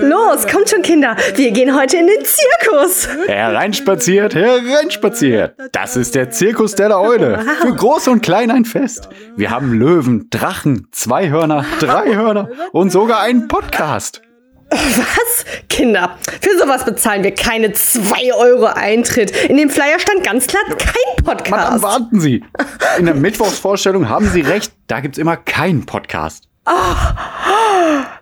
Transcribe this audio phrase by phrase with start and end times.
[0.00, 1.16] Los, kommt schon, Kinder.
[1.34, 3.08] Wir gehen heute in den Zirkus.
[3.26, 5.54] Hereinspaziert, hereinspaziert.
[5.72, 7.44] Das ist der Zirkus der Eule.
[7.60, 9.10] Für Groß und Klein ein Fest.
[9.36, 14.22] Wir haben Löwen, Drachen, zwei Hörner, drei Hörner und sogar einen Podcast.
[14.70, 15.44] Was?
[15.68, 19.30] Kinder, für sowas bezahlen wir keine 2 Euro Eintritt.
[19.46, 21.50] In dem Flyer stand ganz klar kein Podcast.
[21.50, 22.44] Madame, warten Sie.
[22.98, 24.72] In der Mittwochsvorstellung haben Sie recht.
[24.88, 26.48] Da gibt's immer keinen Podcast.
[26.66, 26.72] Oh,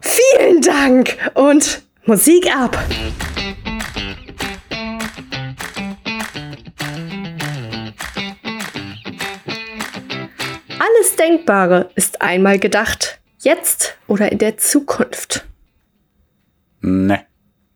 [0.00, 2.76] vielen Dank und Musik ab.
[10.78, 13.18] Alles Denkbare ist einmal gedacht.
[13.38, 15.44] Jetzt oder in der Zukunft.
[16.86, 17.20] Ne.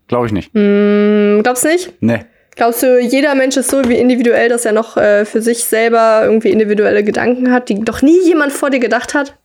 [0.07, 0.53] Glaube ich nicht.
[0.55, 2.03] Hm, glaubst du nicht?
[2.03, 2.27] Ne.
[2.57, 6.23] Glaubst du, jeder Mensch ist so wie individuell, dass er noch äh, für sich selber
[6.25, 9.39] irgendwie individuelle Gedanken hat, die doch nie jemand vor dir gedacht hat?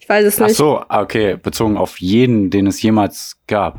[0.00, 0.50] Ich weiß es nicht.
[0.52, 1.36] Ach so, okay.
[1.36, 3.78] Bezogen auf jeden, den es jemals gab.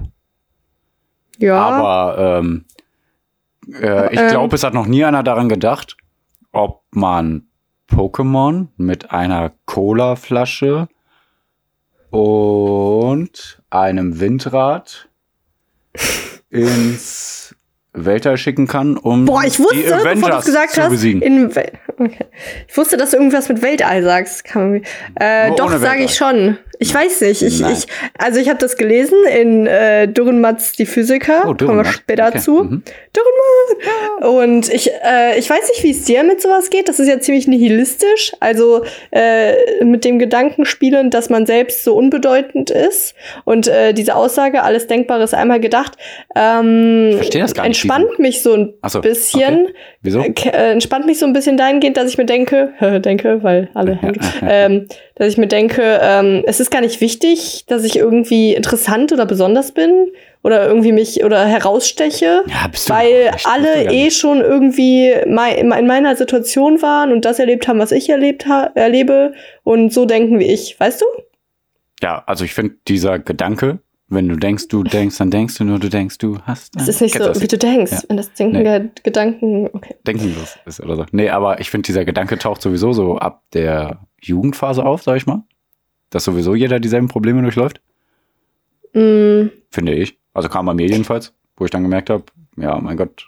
[1.40, 1.58] ja.
[1.58, 2.66] Aber ähm,
[3.82, 4.30] äh, ich Ähm.
[4.30, 5.98] glaube, es hat noch nie einer daran gedacht,
[6.52, 7.48] ob man
[7.90, 10.88] Pokémon mit einer Cola-Flasche
[12.12, 15.10] und einem Windrad
[16.50, 17.56] ins
[17.96, 21.22] Weltall schicken kann, um Boah, ich die wusste, du Avengers es gesagt zu hast, besiegen.
[21.22, 22.26] in Wel okay.
[22.68, 24.44] ich wusste, dass du irgendwas mit Weltall sagst.
[24.44, 24.84] Kann man,
[25.20, 26.58] äh, Nur doch, sage ich schon.
[26.80, 27.42] Ich weiß nicht.
[27.42, 27.74] Ich, Nein.
[27.74, 27.88] ich,
[28.18, 31.46] also ich habe das gelesen in äh, Dürrenmatz, die Physiker.
[31.48, 32.40] Oh, Kommen wir später Okay.
[32.40, 32.64] zu.
[32.64, 32.84] Mhm.
[33.16, 34.26] Dürrenmatt.
[34.26, 36.90] Und ich, äh, ich weiß nicht, wie es dir mit sowas geht.
[36.90, 38.34] Das ist ja ziemlich nihilistisch.
[38.40, 43.16] Also äh, mit dem Gedanken spielen, dass man selbst so unbedeutend ist.
[43.44, 45.98] Und äh, diese Aussage, alles Denkbare ist einmal gedacht,
[46.36, 47.20] ähm,
[47.64, 49.68] entspannt mich so ein so, bisschen.
[49.68, 49.74] okay.
[50.02, 50.20] Wieso?
[50.22, 54.00] Äh, entspannt mich so ein bisschen dahingehend, dass ich mir denke, denke, weil alle,
[54.48, 59.14] ähm, dass ich mir denke, ähm, es ist gar nicht wichtig, dass ich irgendwie interessant
[59.14, 60.12] oder besonders bin
[60.44, 66.82] oder irgendwie mich oder heraussteche, Ja, weil alle eh schon irgendwie mei in meiner Situation
[66.82, 69.34] waren und das erlebt haben, was ich erlebt ha erlebe.
[69.64, 71.06] Und so denken wie ich, weißt du?
[72.04, 75.80] Ja, also ich finde dieser Gedanke, wenn du denkst, du denkst, dann denkst du nur,
[75.80, 76.76] du denkst, du hast.
[76.80, 78.02] Es ist nicht so, wie du denkst, Ja.
[78.08, 78.64] wenn das Denken Nee.
[78.64, 79.96] der Gedanken, okay.
[80.06, 81.06] denkenlos ist oder so.
[81.12, 85.26] Nee, aber ich finde, dieser Gedanke taucht sowieso so ab der Jugendphase auf, sag ich
[85.26, 85.44] mal.
[86.12, 87.82] Dass sowieso jeder dieselben Probleme durchläuft,
[88.94, 90.18] Mm, finde ich.
[90.34, 92.24] Also kam bei mir jedenfalls, wo ich dann gemerkt habe,
[92.58, 93.28] ja, mein Gott,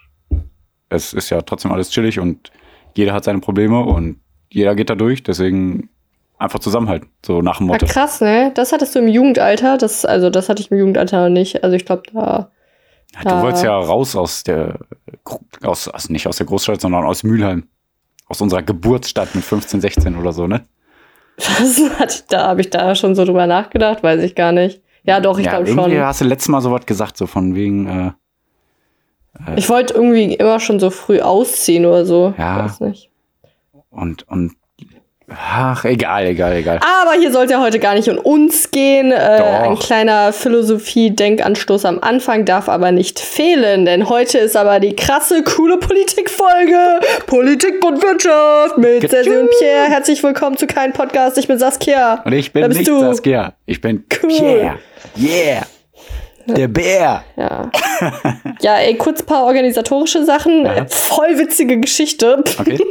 [0.88, 2.50] es ist ja trotzdem alles chillig und
[2.96, 5.90] jeder hat seine Probleme und jeder geht da durch, deswegen
[6.38, 7.86] einfach zusammenhalten, so nach dem ja, Motto.
[7.86, 8.52] krass, ne?
[8.54, 11.64] Das hattest du im Jugendalter, das, also das hatte ich im Jugendalter nicht.
[11.64, 12.50] Also ich glaube, da
[13.14, 14.78] Ja, du wolltest ja raus aus der,
[15.62, 17.68] aus, also nicht aus der Großstadt, sondern aus Mülheim.
[18.28, 20.66] Aus unserer Geburtsstadt mit 15, 16 oder so, ne?
[21.38, 22.48] Was ich da?
[22.48, 24.02] Habe ich da schon so drüber nachgedacht?
[24.02, 24.82] Weiß ich gar nicht.
[25.04, 26.04] Ja, doch, ich ja, glaube irgendwie schon.
[26.04, 28.12] hast du letztes Mal so was gesagt, so von wegen, äh,
[29.56, 32.34] Ich wollte irgendwie immer schon so früh ausziehen oder so.
[32.36, 32.58] Ja.
[32.58, 33.10] Ich weiß nicht.
[33.90, 34.52] und, und,
[35.30, 36.80] ach, egal, egal, egal.
[37.02, 39.12] Aber hier sollte ja heute gar nicht um uns gehen.
[39.12, 44.96] Äh, ein kleiner Philosophie-Denkanstoß am Anfang darf aber nicht fehlen, denn heute ist aber die
[44.96, 47.00] krasse, coole Politikfolge.
[47.26, 49.08] Politik und Wirtschaft mit.
[49.10, 49.88] Sergio und Pierre.
[49.88, 51.38] Herzlich willkommen zu keinem Podcast.
[51.38, 52.22] Ich bin Saskia.
[52.24, 53.00] Und ich bin nicht du.
[53.00, 53.52] Saskia.
[53.66, 54.28] Ich bin Cool.
[54.28, 54.78] Pierre.
[55.16, 55.66] Yeah.
[56.56, 57.24] Der Bär.
[57.36, 57.70] Ja.
[58.60, 60.64] ja, ey, kurz paar organisatorische Sachen.
[60.64, 60.76] Ja.
[60.76, 62.42] Äh, Voll witzige Geschichte.
[62.58, 62.78] Okay.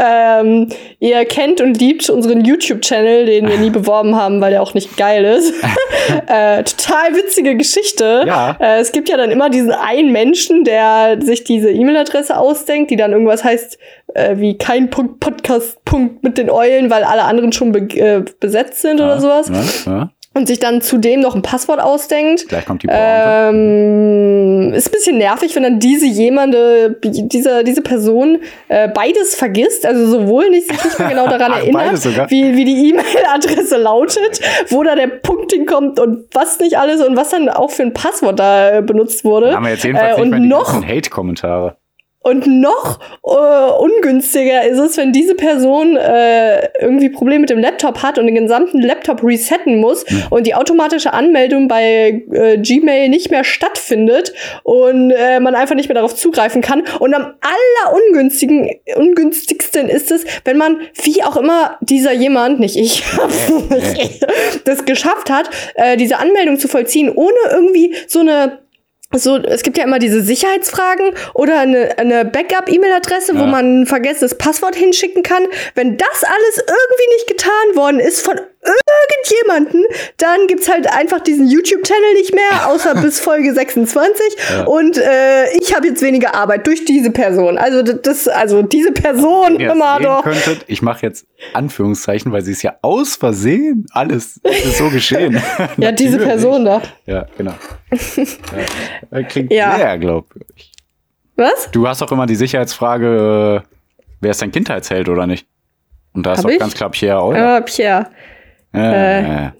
[0.00, 0.68] Ähm,
[1.00, 4.96] ihr kennt und liebt unseren YouTube-Channel, den wir nie beworben haben, weil der auch nicht
[4.96, 5.52] geil ist.
[6.26, 8.22] äh, total witzige Geschichte.
[8.26, 8.56] Ja.
[8.60, 12.96] Äh, es gibt ja dann immer diesen einen Menschen, der sich diese E-Mail-Adresse ausdenkt, die
[12.96, 13.78] dann irgendwas heißt
[14.14, 18.24] äh, wie kein Punkt Podcast Punkt mit den Eulen, weil alle anderen schon be äh,
[18.40, 19.50] besetzt sind oder sowas.
[19.86, 20.10] Ja, ja.
[20.38, 22.48] Und sich dann zudem noch ein Passwort ausdenkt.
[22.48, 23.02] Gleich kommt die Pointe.
[23.50, 28.38] Ähm, ist ein bisschen nervig, wenn dann diese jemande, diese, diese Person
[28.68, 32.64] äh, beides vergisst, also sowohl nicht, sich nicht mehr genau daran Ach, erinnert, wie, wie
[32.64, 37.48] die E-Mail-Adresse lautet, wo da der Punkt hinkommt und was nicht alles und was dann
[37.48, 39.56] auch für ein Passwort da äh, benutzt wurde.
[39.56, 41.76] haben wir jetzt jedenfalls äh, nicht und mehr die noch Hate-Kommentare.
[42.28, 48.02] Und noch äh, ungünstiger ist es, wenn diese Person äh, irgendwie Probleme mit dem Laptop
[48.02, 53.30] hat und den gesamten Laptop resetten muss und die automatische Anmeldung bei äh, Gmail nicht
[53.30, 54.32] mehr stattfindet
[54.62, 56.84] und äh, man einfach nicht mehr darauf zugreifen kann.
[56.98, 57.34] Und am
[57.86, 63.04] allerungünstigen ungünstigsten ist es, wenn man, wie auch immer dieser jemand, nicht ich,
[63.70, 64.20] nicht ich
[64.64, 68.58] das geschafft hat, äh, diese Anmeldung zu vollziehen, ohne irgendwie so eine
[69.14, 73.46] so, es gibt ja immer diese Sicherheitsfragen oder eine, eine Backup-E-Mail-Adresse, wo Ja.
[73.46, 75.46] man ein vergessenes Passwort hinschicken kann.
[75.74, 79.84] Wenn das alles irgendwie nicht getan worden ist von irgendjemanden,
[80.16, 84.12] dann gibt's halt einfach diesen YouTube-Channel nicht mehr, außer bis Folge 26.
[84.50, 84.64] Ja.
[84.64, 87.56] Und äh, ich habe jetzt weniger Arbeit durch diese Person.
[87.58, 90.22] Also das, also diese Person Wenn ihr es immer doch.
[90.22, 94.88] könntet, ich mache jetzt Anführungszeichen, weil sie ist ja aus Versehen alles es ist so
[94.90, 95.40] geschehen.
[95.76, 96.18] Ja, diese.
[96.18, 96.82] Person da.
[97.06, 97.54] Ja, genau.
[99.10, 99.76] ja, klingt Ja.
[99.76, 100.72] sehr glaubwürdig.
[101.36, 101.70] Was?
[101.70, 103.68] Du hast auch immer die Sicherheitsfrage, äh,
[104.20, 105.46] wer ist dein Kindheitsheld oder nicht?
[106.14, 106.58] Und da ist doch ich?
[106.58, 107.38] ganz klar Pierre, oder?
[107.38, 108.10] Ja, Pierre.
[108.72, 109.50] Äh.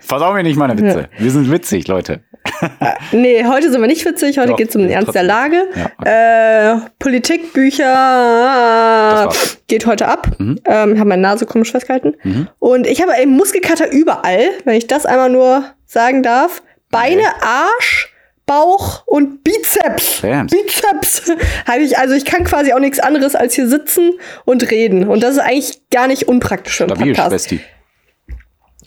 [0.00, 1.08] Versau mir nicht meine Witze.
[1.18, 2.20] Wir sind witzig, Leute.
[3.12, 4.38] Nee, heute sind wir nicht witzig.
[4.38, 5.52] Heute Doch, geht's um den Ernst der trotzdem.
[5.52, 5.68] Lage.
[6.04, 9.28] Ja, äh, Politikbücher
[9.68, 10.28] geht heute ab.
[10.38, 10.58] Mhm.
[10.64, 12.14] Ähm, habe meine Nase komisch festgehalten.
[12.22, 12.48] Mhm.
[12.58, 16.62] Und ich habe einen Muskelkater überall, wenn ich das einmal nur sagen darf.
[16.90, 18.12] Beine, Arsch,
[18.46, 20.20] Bauch und Bizeps.
[20.20, 20.52] Bams.
[20.52, 21.32] Bizeps.
[21.66, 24.12] habe ich, also ich kann quasi auch nichts anderes als hier sitzen
[24.44, 25.08] und reden.
[25.08, 27.48] Und das ist eigentlich gar nicht unpraktisch für einen Stabil, Podcast.
[27.48, 27.60] Schwesti.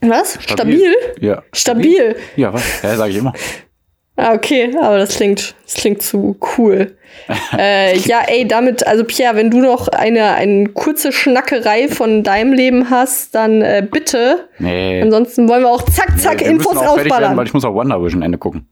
[0.10, 0.38] Was?
[0.42, 0.94] Stabil?
[1.20, 1.44] Ja.
[1.54, 2.16] Stabil.
[2.36, 2.82] Ja, was?
[2.82, 3.34] Ja, sag ich immer.
[4.18, 6.96] Ah, okay, aber das klingt, das klingt zu cool.
[7.58, 12.54] äh, ja, ey, damit, also Pierre, wenn du noch eine, eine kurze Schnackerei von deinem
[12.54, 14.48] Leben hast, dann äh, bitte.
[14.58, 15.02] Nee.
[15.02, 17.38] Ansonsten wollen wir auch zack, zack, wir Infos fertig werden, rausballern.
[17.38, 18.70] weil ich muss auch Wonder Vision Ende gucken.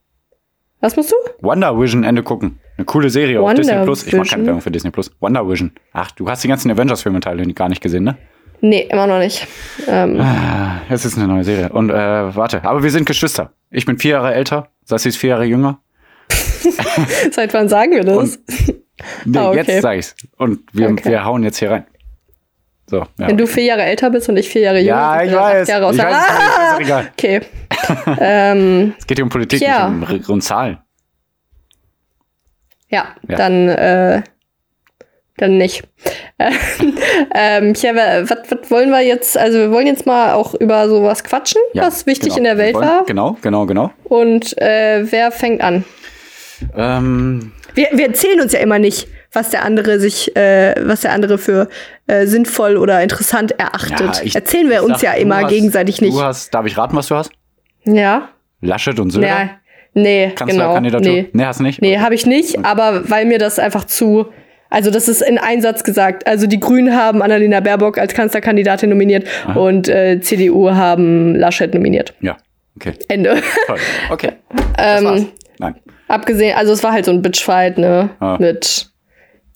[0.80, 1.16] Was musst du?
[1.42, 2.60] Wonder Vision Ende gucken.
[2.78, 4.08] Eine coole Serie auf Wonder Disney Plus.
[4.08, 4.46] Ich mache keine?
[4.46, 5.12] Werbung für Disney Plus.
[5.20, 5.74] Wonder Vision.
[5.92, 8.18] Ach, du hast die ganzen Avengers-Filme-Teile gar nicht gesehen, ne?
[8.62, 9.46] Nee, immer noch nicht.
[9.88, 11.70] Ähm, Ah, Es ist eine neue Serie.
[11.70, 13.52] Und äh, warte, aber wir sind Geschwister.
[13.72, 15.80] Ich bin vier Jahre älter, Sassi ist vier Jahre jünger.
[17.32, 18.40] seit wann sagen wir das?
[19.26, 19.64] Nee, Ah, okay.
[19.68, 20.16] Jetzt sag ich's.
[20.38, 21.10] Und wir, Okay.
[21.10, 21.86] wir hauen jetzt hier rein.
[22.86, 23.28] So, ja.
[23.28, 25.68] Wenn du vier Jahre älter bist und ich vier Jahre jünger, Ja, ich weiß.
[25.68, 26.74] Jahre Ich weiß, ist Ah!
[26.74, 27.08] doch egal.
[27.18, 27.42] Okay.
[28.20, 29.90] ähm, es geht hier um Politik, Tja.
[29.90, 30.78] nicht um, um Zahlen.
[32.90, 33.36] Ja, Ja.
[33.38, 34.22] dann, äh,
[35.38, 35.84] dann nicht.
[37.36, 39.38] ähm, ja, was, was wollen wir jetzt?
[39.38, 42.38] Also, wir wollen jetzt mal auch über sowas quatschen, Ja, was wichtig genau.
[42.38, 43.06] in der Welt wollen- war.
[43.06, 43.92] Genau, genau, genau.
[44.04, 45.84] Und äh, wer fängt an?
[46.76, 51.12] Ähm, Wir, wir erzählen uns ja immer nicht, was der andere sich, äh, was der
[51.12, 51.68] andere für
[52.08, 54.18] äh, sinnvoll oder interessant erachtet.
[54.18, 56.14] ja, ich- erzählen wir ich uns sag, ja immer hast- gegenseitig nicht.
[56.14, 57.32] Du hast, darf ich raten, was du hast?
[57.86, 58.30] Ja?
[58.62, 59.28] Laschet und Söder?
[59.28, 59.50] Ja.
[59.96, 60.36] Nee, genau.
[60.38, 61.12] Kanzlerkandidatur?
[61.12, 61.82] Nee, nee, hast du nicht?
[61.82, 64.28] nee habe ich nicht, aber weil mir das einfach zu.
[64.74, 66.26] Also, das ist in Einsatz gesagt.
[66.26, 72.16] Also, die Grünen haben Annalena Baerbock als Kanzlerkandidatin nominiert und äh, CDU haben Laschet nominiert.
[72.22, 72.38] Ja,
[72.76, 72.94] okay.
[73.08, 73.36] Ende.
[73.68, 73.78] Toll.
[74.10, 74.32] Okay.
[74.76, 75.26] Das ähm, war's.
[75.60, 75.76] Nein.
[76.08, 78.10] abgesehen, also, es war halt so ein Bitchfight, ne?
[78.20, 78.38] Ah.
[78.40, 78.90] Mit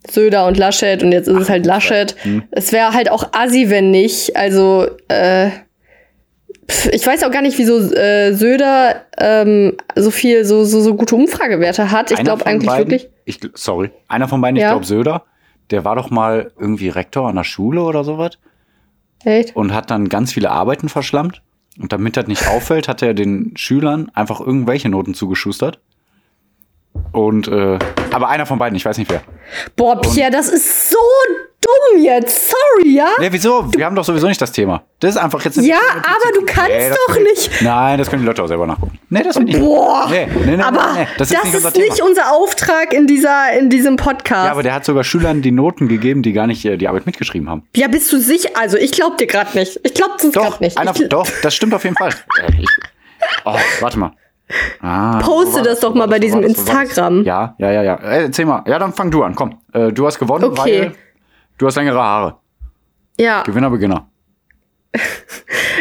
[0.08, 2.16] Söder und Laschet und jetzt ist es halt Laschet.
[2.22, 2.44] Hm.
[2.52, 4.38] Es wäre halt auch assi, wenn nicht.
[4.38, 5.50] Also, äh,
[6.92, 11.16] ich weiß auch gar nicht, wieso äh, Söder ähm, so viel, so, so, so gute
[11.16, 12.12] Umfragewerte hat.
[12.12, 13.10] Ich glaube eigentlich beiden, wirklich.
[13.26, 13.92] Ich, sorry.
[14.08, 14.72] Einer von beiden, ich Ja.
[14.72, 15.24] glaube Söder,
[15.72, 18.38] der war doch mal irgendwie Rektor an der Schule oder sowas
[19.24, 19.56] Echt?
[19.56, 21.42] und hat dann ganz viele Arbeiten verschlammt.
[21.80, 25.80] Und damit das nicht auffällt, hat er den Schülern einfach irgendwelche Noten zugeschustert.
[27.12, 27.80] Und, äh,
[28.12, 29.22] aber einer von beiden, ich weiß nicht wer.
[29.76, 30.98] Boah, Pierre, das ist so
[31.62, 32.50] dumm jetzt.
[32.50, 33.08] Sorry, ja?
[33.20, 33.72] Nee, wieso?
[33.74, 34.84] Wir haben doch sowieso nicht das Thema.
[35.00, 36.04] Das ist einfach jetzt eine Ja, Notiz.
[36.06, 37.62] aber du kannst Nee, das doch nicht.
[37.62, 39.00] Nein, das können die Leute auch selber nachgucken.
[39.10, 39.60] Nee, das finde ich.
[39.60, 40.08] Boah.
[40.10, 42.08] Nee, nee, nee, aber nee, das, das ist nicht ist unser nicht Thema.
[42.10, 44.46] unser Auftrag in, dieser, in diesem Podcast.
[44.46, 47.06] Ja, aber der hat sogar Schülern die Noten gegeben, die gar nicht äh, die Arbeit
[47.06, 47.64] mitgeschrieben haben.
[47.76, 48.50] Ja, bist du sicher?
[48.60, 49.80] Also, ich glaub dir gerade nicht.
[49.84, 50.78] Ich glaub das gerade nicht.
[50.78, 52.10] einer, ich, doch, das stimmt auf jeden Fall.
[52.40, 52.70] Äh, ich,
[53.46, 54.12] oh, warte mal.
[54.82, 56.52] Ah, Poste das doch mal bei diesem das?
[56.52, 57.24] Instagram.
[57.24, 57.96] Ja, ja, ja, ja.
[57.96, 58.64] Äh, erzähl mal.
[58.66, 59.36] Ja, dann fang du an.
[59.36, 59.60] Komm.
[59.74, 60.82] Äh, du hast gewonnen, Okay.
[60.84, 60.92] weil
[61.58, 62.36] du hast längere Haare.
[63.20, 63.44] ja.
[63.44, 64.08] Gewinner, Beginner.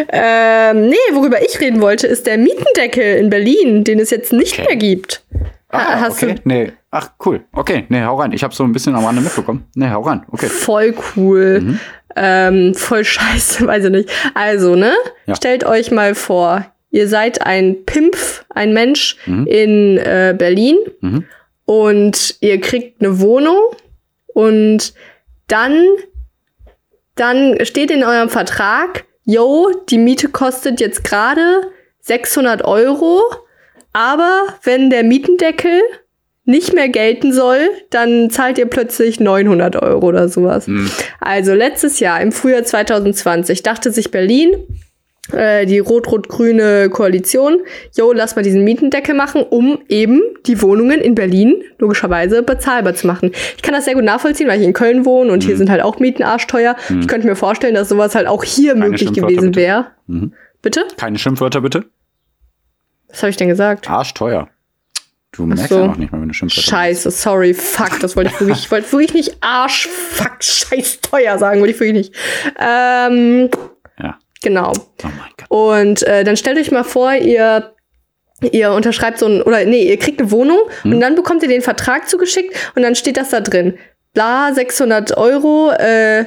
[0.08, 4.52] Ähm, nee, worüber ich reden wollte, ist der Mietendeckel in Berlin, den es jetzt nicht
[4.58, 4.66] Okay.
[4.68, 5.24] mehr gibt.
[5.72, 6.34] Ha- Ah, hast okay.
[6.34, 6.72] du Nee.
[6.90, 7.44] Ach, cool.
[7.52, 8.32] Okay, nee, hau rein.
[8.32, 9.64] Ich habe so ein bisschen am Rande mitbekommen.
[9.74, 10.24] Nee, hau rein.
[10.30, 10.46] Okay.
[10.48, 11.60] voll cool.
[11.60, 11.80] Mhm.
[12.14, 14.10] Ähm, voll scheiße, weiß ich nicht.
[14.34, 14.92] Also, ne?
[15.26, 15.34] Ja.
[15.34, 19.46] Stellt euch mal vor, ihr seid ein Pimpf, ein Mensch Mhm.
[19.46, 21.24] in äh, Berlin Mhm.
[21.64, 23.58] und ihr kriegt eine Wohnung
[24.34, 24.94] und
[25.48, 25.84] dann,
[27.14, 31.62] dann steht in eurem Vertrag, yo, die Miete kostet jetzt gerade
[32.00, 33.20] 600 Euro,
[33.92, 35.80] aber wenn der Mietendeckel
[36.44, 37.58] nicht mehr gelten soll,
[37.90, 40.68] dann zahlt ihr plötzlich 900 Euro oder sowas.
[40.68, 40.88] Mhm.
[41.20, 44.52] Also letztes Jahr, im Frühjahr 2020, dachte sich Berlin,
[45.32, 47.58] äh, die rot-rot-grüne Koalition,
[47.96, 53.06] jo, lass mal diesen Mietendeckel machen, um eben die Wohnungen in Berlin logischerweise bezahlbar zu
[53.06, 53.32] machen.
[53.56, 55.46] Ich kann das sehr gut nachvollziehen, weil ich in Köln wohne und Mhm.
[55.48, 56.76] hier sind halt auch Mieten arschteuer.
[57.00, 59.86] Ich könnte mir vorstellen, dass sowas halt auch hier Keine möglich gewesen wäre.
[60.06, 60.32] Mhm.
[60.62, 60.84] Bitte?
[60.96, 61.84] Keine Schimpfwörter, bitte.
[63.08, 63.88] Was habe ich denn gesagt?
[63.88, 64.48] Arschteuer.
[65.32, 65.80] Du merkst so.
[65.80, 68.70] ja noch nicht mal, wenn du Schimpfwörter Scheiße, sorry, fuck, das wollte ich wirklich, ich
[68.70, 72.14] wollte wirklich nicht Arsch, fuck, scheiß teuer sagen, wollte ich wirklich nicht.
[72.58, 73.50] Ähm.
[74.46, 74.72] Genau.
[75.02, 75.46] Oh mein Gott.
[75.48, 77.72] Und äh, dann stellt euch mal vor, ihr
[78.52, 80.92] ihr unterschreibt so ein oder nee, ihr kriegt eine Wohnung Hm.
[80.92, 83.76] und dann bekommt ihr den Vertrag zugeschickt und dann steht das da drin.
[84.14, 86.26] Bla 600 Euro äh,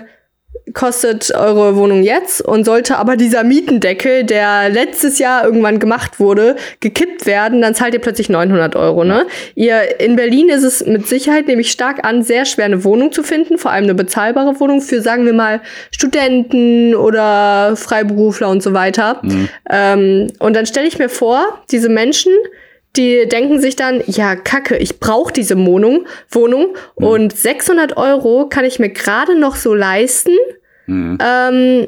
[0.74, 6.56] kostet eure Wohnung jetzt und sollte aber dieser Mietendeckel, der letztes Jahr irgendwann gemacht wurde,
[6.80, 9.04] gekippt werden, dann zahlt ihr plötzlich 900 Euro.
[9.04, 9.26] Ne?
[9.56, 13.24] Ihr in Berlin ist es mit Sicherheit nämlich stark an, sehr schwer eine Wohnung zu
[13.24, 15.62] finden, vor allem eine bezahlbare Wohnung für sagen wir mal
[15.92, 19.22] Studenten oder Freiberufler und so weiter.
[19.70, 22.32] Ähm, und dann stelle ich mir vor, diese Menschen,
[22.96, 28.66] die denken sich dann, ja, kacke, ich brauche diese Wohnung, Wohnung und 600 Euro kann
[28.66, 30.36] ich mir gerade noch so leisten.
[30.90, 31.18] Mhm.
[31.24, 31.88] Ähm,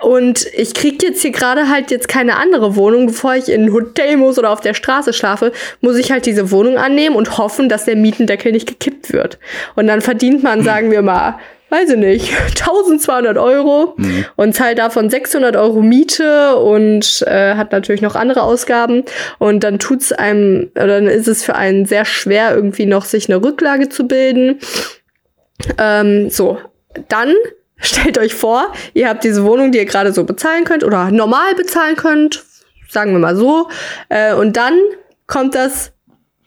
[0.00, 3.72] und ich krieg jetzt hier gerade halt jetzt keine andere Wohnung, bevor ich in ein
[3.72, 7.68] Hotel muss oder auf der Straße schlafe, muss ich halt diese Wohnung annehmen und hoffen,
[7.68, 9.38] dass der Mietendeckel nicht gekippt wird.
[9.76, 13.96] Und dann verdient man, sagen wir mal, weiß ich nicht, 1200 Euro
[14.34, 19.04] und zahlt davon 600 Euro Miete und äh, hat natürlich noch andere Ausgaben.
[19.38, 23.28] Und dann tut's einem, oder dann ist es für einen sehr schwer, irgendwie noch sich
[23.28, 24.58] eine Rücklage zu bilden.
[25.78, 26.58] Ähm, so,
[27.08, 27.34] dann
[27.82, 31.54] stellt euch vor, ihr habt diese Wohnung, die ihr gerade so bezahlen könnt oder normal
[31.54, 32.44] bezahlen könnt,
[32.88, 33.68] sagen wir mal so.
[34.08, 34.78] Äh, und dann
[35.26, 35.92] kommt das,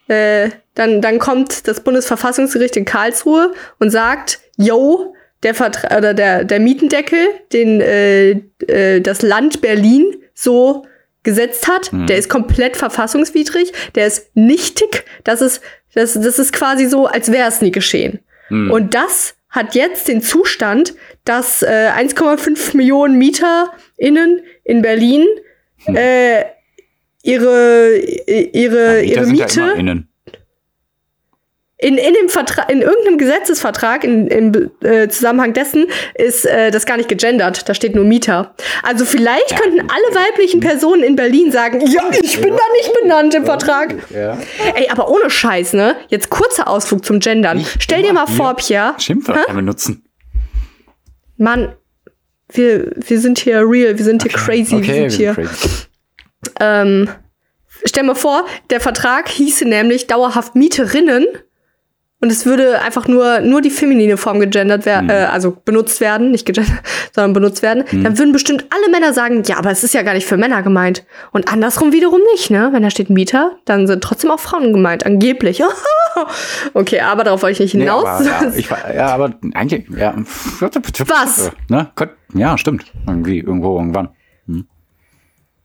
[0.08, 5.13] äh, dann, dann kommt das Bundesverfassungsgericht in Karlsruhe und sagt, yo,
[5.44, 8.32] der Vertra oder der, der Mietendeckel, den äh,
[8.68, 10.86] äh, das Land Berlin so
[11.24, 15.62] gesetzt hat, der ist komplett verfassungswidrig, der ist nichtig, das ist,
[15.96, 18.20] das, das ist quasi so, als wäre es nie geschehen.
[18.70, 20.93] Und das hat jetzt den Zustand,
[21.24, 25.25] dass äh, 1,5 Millionen MieterInnen in Berlin
[25.88, 26.43] äh,
[27.24, 30.09] ihre, ihre, Mieter ihre ja Miete innen.
[31.86, 36.88] In, in dem Vertrag, in irgendeinem Gesetzesvertrag, in, im äh, Zusammenhang dessen, ist äh, das
[36.88, 37.70] gar nicht gegendert.
[37.70, 38.56] Da steht nur Mieter.
[38.82, 39.58] Also vielleicht Ja.
[39.60, 43.94] könnten alle weiblichen Personen in Berlin sagen, ja, ich bin da nicht benannt im Vertrag.
[44.10, 44.38] Ja.
[44.74, 45.96] Ey, aber ohne Scheiß, ne?
[46.08, 47.58] Jetzt kurzer Ausflug zum Gendern.
[47.58, 48.96] Nicht Stell dir mal vor, Pierre.
[48.98, 50.04] Schimpfwörter benutzen.
[51.38, 51.75] Mann,
[52.51, 55.34] wir, wir sind hier real, wir sind hier crazy, Okay, wir sind hier.
[55.34, 55.70] crazy.
[56.60, 57.10] Ähm,
[57.86, 61.27] stell mal vor, der Vertrag hieße nämlich dauerhaft Mieterinnen
[62.25, 66.32] und es würde einfach nur, nur die feminine Form gegendert werden, äh, also benutzt werden,
[66.32, 66.74] nicht gegendert,
[67.13, 67.84] sondern benutzt werden.
[67.91, 70.63] Dann würden bestimmt alle Männer sagen, ja, aber es ist ja gar nicht für Männer
[70.63, 71.05] gemeint.
[71.34, 72.70] Und andersrum wiederum nicht, ne?
[72.72, 75.62] Wenn da steht Mieter, dann sind trotzdem auch Frauen gemeint, angeblich.
[76.74, 78.05] okay, aber darauf wollte ich nicht Nee, hinaus.
[78.05, 80.15] aber, ja, ich, ja, aber eigentlich, ja.
[81.08, 81.51] Was?
[81.70, 81.91] Ne?
[82.34, 82.86] Ja, stimmt.
[83.05, 84.10] Irgendwie, irgendwo, irgendwann.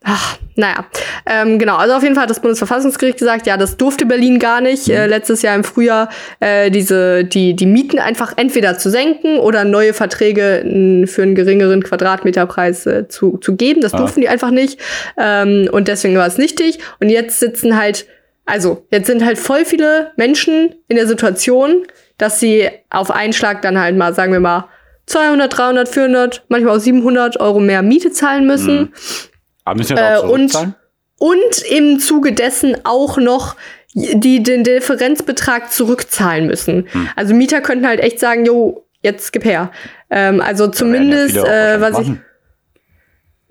[0.02, 0.86] Ach, naja,
[1.26, 1.76] ähm, genau.
[1.76, 4.88] Also auf jeden Fall hat das Bundesverfassungsgericht gesagt, ja, das durfte Berlin gar nicht.
[4.88, 6.08] Äh, letztes Jahr im Frühjahr
[6.40, 11.34] äh, diese die die Mieten einfach entweder zu senken oder neue Verträge n, für einen
[11.34, 13.82] geringeren Quadratmeterpreis äh, zu zu geben.
[13.82, 13.98] Das Ah.
[13.98, 14.80] durften die einfach nicht
[15.18, 16.78] ähm, und deswegen war es nichtig.
[16.98, 18.06] Und jetzt sitzen halt,
[18.46, 21.82] also jetzt sind halt voll viele Menschen in der Situation,
[22.16, 24.66] dass sie auf einen Schlag dann halt mal, sagen wir mal
[25.06, 28.92] 200, 300, 400, manchmal auch 700 Euro mehr Miete zahlen müssen.
[29.64, 30.74] Aber müssen wir Äh, auch und-
[31.18, 33.56] und im Zuge dessen auch noch
[33.94, 36.86] die den Differenzbetrag zurückzahlen müssen.
[36.92, 37.08] Hm.
[37.16, 39.70] Also Mieter könnten halt echt sagen, jo, jetzt gib her.
[40.10, 42.12] Ähm, also ja zumindest, auch äh, was ich.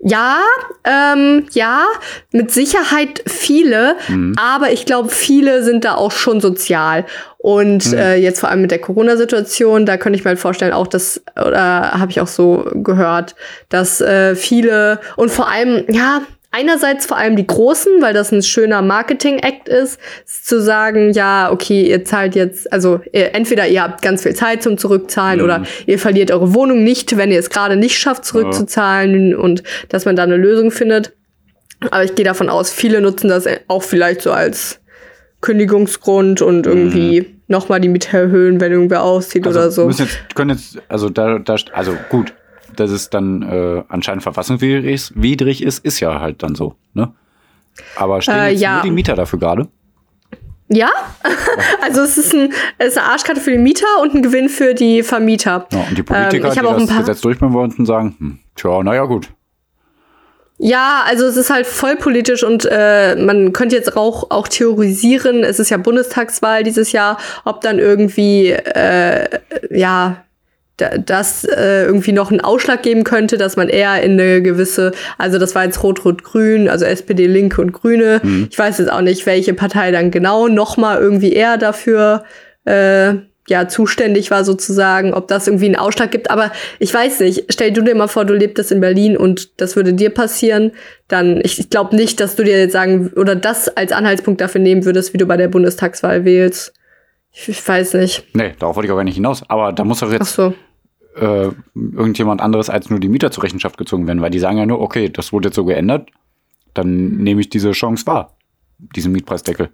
[0.02, 0.38] Ja,
[0.84, 1.84] ähm, ja,
[2.32, 4.34] mit Sicherheit viele, Mhm.
[4.40, 7.04] aber ich glaube, viele sind da auch schon sozial.
[7.36, 7.98] Und Mhm.
[7.98, 11.20] äh, jetzt vor allem mit der Corona-Situation, da könnte ich mir halt vorstellen, auch das,
[11.36, 13.34] oder habe ich auch so gehört,
[13.68, 18.42] dass äh, viele und vor allem, ja, einerseits vor allem die Großen, weil das ein
[18.42, 24.02] schöner Marketing-Act ist, zu sagen, ja, okay, ihr zahlt jetzt, also ihr, entweder ihr habt
[24.02, 25.44] ganz viel Zeit zum Zurückzahlen Mhm.
[25.44, 30.04] oder ihr verliert eure Wohnung nicht, wenn ihr es gerade nicht schafft, zurückzuzahlen und dass
[30.04, 31.12] man da eine Lösung findet.
[31.90, 34.80] Aber ich gehe davon aus, viele nutzen das auch vielleicht so als
[35.40, 39.86] Kündigungsgrund und irgendwie nochmal die Miete erhöhen, wenn irgendwer auszieht Also oder so.
[39.86, 42.34] Müssen jetzt, können jetzt, also da, da, also gut,
[42.76, 47.12] dass es dann äh, anscheinend verfassungswidrig ist, ist, ja halt dann so, ne?
[47.96, 48.74] Aber stehen Äh, jetzt ja.
[48.74, 49.68] nur die Mieter dafür gerade?
[50.68, 50.90] Ja,
[51.82, 54.74] also es ist, ein, es ist eine Arschkarte für die Mieter und ein Gewinn für
[54.74, 55.66] die Vermieter.
[55.72, 57.00] Ja, und die Politiker, Ähm, ich die habe auch das ein paar.
[57.00, 59.30] Gesetz durchbringen wollten, sagen, hm, tja, naja, gut.
[60.62, 65.42] Ja, also es ist halt voll politisch und äh, man könnte jetzt auch, auch theorisieren,
[65.42, 70.22] es ist ja Bundestagswahl dieses Jahr, ob dann irgendwie, äh, ja,
[71.04, 75.38] das äh, irgendwie noch einen Ausschlag geben könnte, dass man eher in eine gewisse, also
[75.38, 78.20] das war jetzt Rot-Rot-Grün, also SPD, Linke und Grüne.
[78.50, 82.24] Ich weiß jetzt auch nicht, welche Partei dann genau noch mal irgendwie eher dafür,
[82.64, 83.14] äh,
[83.50, 86.30] ja zuständig war sozusagen, ob das irgendwie einen Ausschlag gibt.
[86.30, 87.44] Aber ich weiß nicht.
[87.50, 90.72] Stell du dir mal vor, du lebtest in Berlin und das würde dir passieren,
[91.08, 94.60] dann ich, ich glaube nicht, dass du dir jetzt sagen oder das als Anhaltspunkt dafür
[94.60, 96.72] nehmen würdest, wie du bei der Bundestagswahl wählst.
[97.32, 98.24] Ich, ich weiß nicht.
[98.34, 99.42] Nee, darauf wollte ich auch gar nicht hinaus.
[99.48, 100.54] Aber da muss doch Ach jetzt so.
[101.16, 104.66] Äh, irgendjemand anderes als nur die Mieter zur Rechenschaft gezogen werden, weil die sagen ja
[104.66, 106.10] nur, okay, das wurde jetzt so geändert,
[106.74, 108.36] dann nehme ich diese Chance wahr,
[108.94, 109.70] diesen Mietpreisdeckel.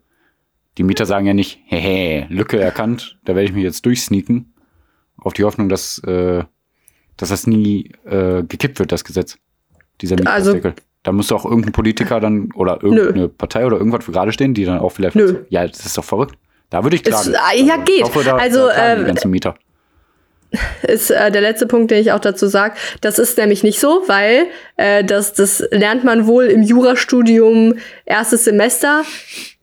[0.78, 4.52] Die Mieter sagen ja nicht, hehe, Lücke erkannt, da werde ich mich jetzt durchsneaken,
[5.18, 6.44] auf die Hoffnung, dass, äh,
[7.16, 9.38] dass das nie äh, gekippt wird, das Gesetz,
[10.00, 10.84] dieser Also- Mietpreisdeckel.
[11.02, 14.64] da muss doch irgendein Politiker dann oder irgendeine Partei oder irgendwas für gerade stehen, die
[14.64, 15.16] dann auch vielleicht.
[15.16, 15.44] Nö.
[15.48, 16.36] Ja, das ist doch verrückt.
[16.70, 17.34] Da würde ich klagen.
[17.36, 17.96] ah, ja, geht.
[17.98, 19.54] Ich hoffe, da, Also, da äh, die ganzen Mieter.
[20.86, 22.74] Ist äh, der letzte Punkt, den ich auch dazu sage.
[23.00, 27.74] Das ist nämlich nicht so, weil äh, das, das lernt man wohl im Jurastudium
[28.04, 29.02] erstes Semester.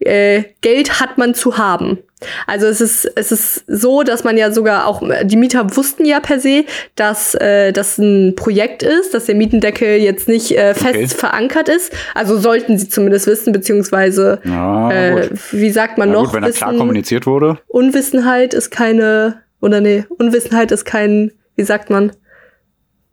[0.00, 1.98] Äh, Geld hat man zu haben.
[2.46, 6.20] Also es ist, es ist so, dass man ja sogar auch, die Mieter wussten ja
[6.20, 6.64] per se,
[6.96, 11.06] dass äh, das ein Projekt ist, dass der Mietendeckel jetzt nicht äh, fest Okay.
[11.08, 11.92] verankert ist.
[12.14, 16.42] Also sollten sie zumindest wissen, beziehungsweise, Ja, äh, wie sagt man Na noch, gut, wenn
[16.44, 17.58] da klar kommuniziert wurde.
[17.66, 22.12] Unwissenheit ist keine, oder nee, Unwissenheit ist kein, wie sagt man,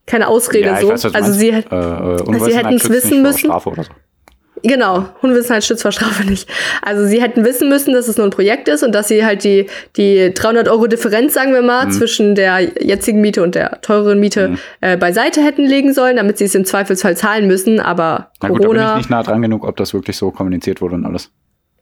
[0.05, 0.89] keine Ausrede ja, so.
[0.89, 1.39] weiß, also meinst.
[1.39, 3.83] sie, äh, äh, Unwissenheit hätten's schützt wissen nicht vor müssen.
[3.83, 4.61] So.
[4.63, 6.49] genau, Unwissenheit schützt vor Strafe nicht.
[6.81, 9.43] Also sie hätten wissen müssen, dass es nur ein Projekt ist und dass sie halt
[9.43, 9.67] die,
[9.97, 11.67] die 300 Euro Differenz, sagen wir Mhm.
[11.67, 16.37] mal, zwischen der jetzigen Miete und der teureren Miete äh, beiseite hätten legen sollen, damit
[16.37, 19.23] sie es im Zweifelsfall zahlen müssen, aber Na gut, da bin ich Corona, nicht nah
[19.23, 21.31] dran genug, ob das wirklich so kommuniziert wurde und alles.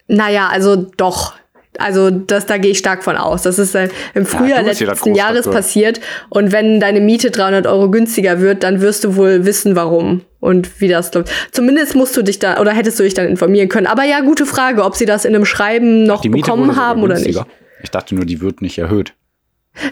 [0.07, 1.33] naja, also doch.
[1.79, 3.43] Also das, da gehe ich stark von aus.
[3.43, 5.99] Das ist äh, im Frühjahr ja letzten Jahres passiert.
[6.29, 10.79] Und wenn deine Miete 300 Euro günstiger wird, dann wirst du wohl wissen, warum und
[10.81, 11.31] wie das läuft.
[11.51, 13.87] Zumindest musst du dich da oder hättest du dich dann informieren können.
[13.87, 17.19] Aber ja, gute Frage, ob sie das in einem Schreiben noch Miete bekommen haben oder
[17.19, 17.39] nicht.
[17.81, 19.13] Ich dachte nur, die wird nicht erhöht.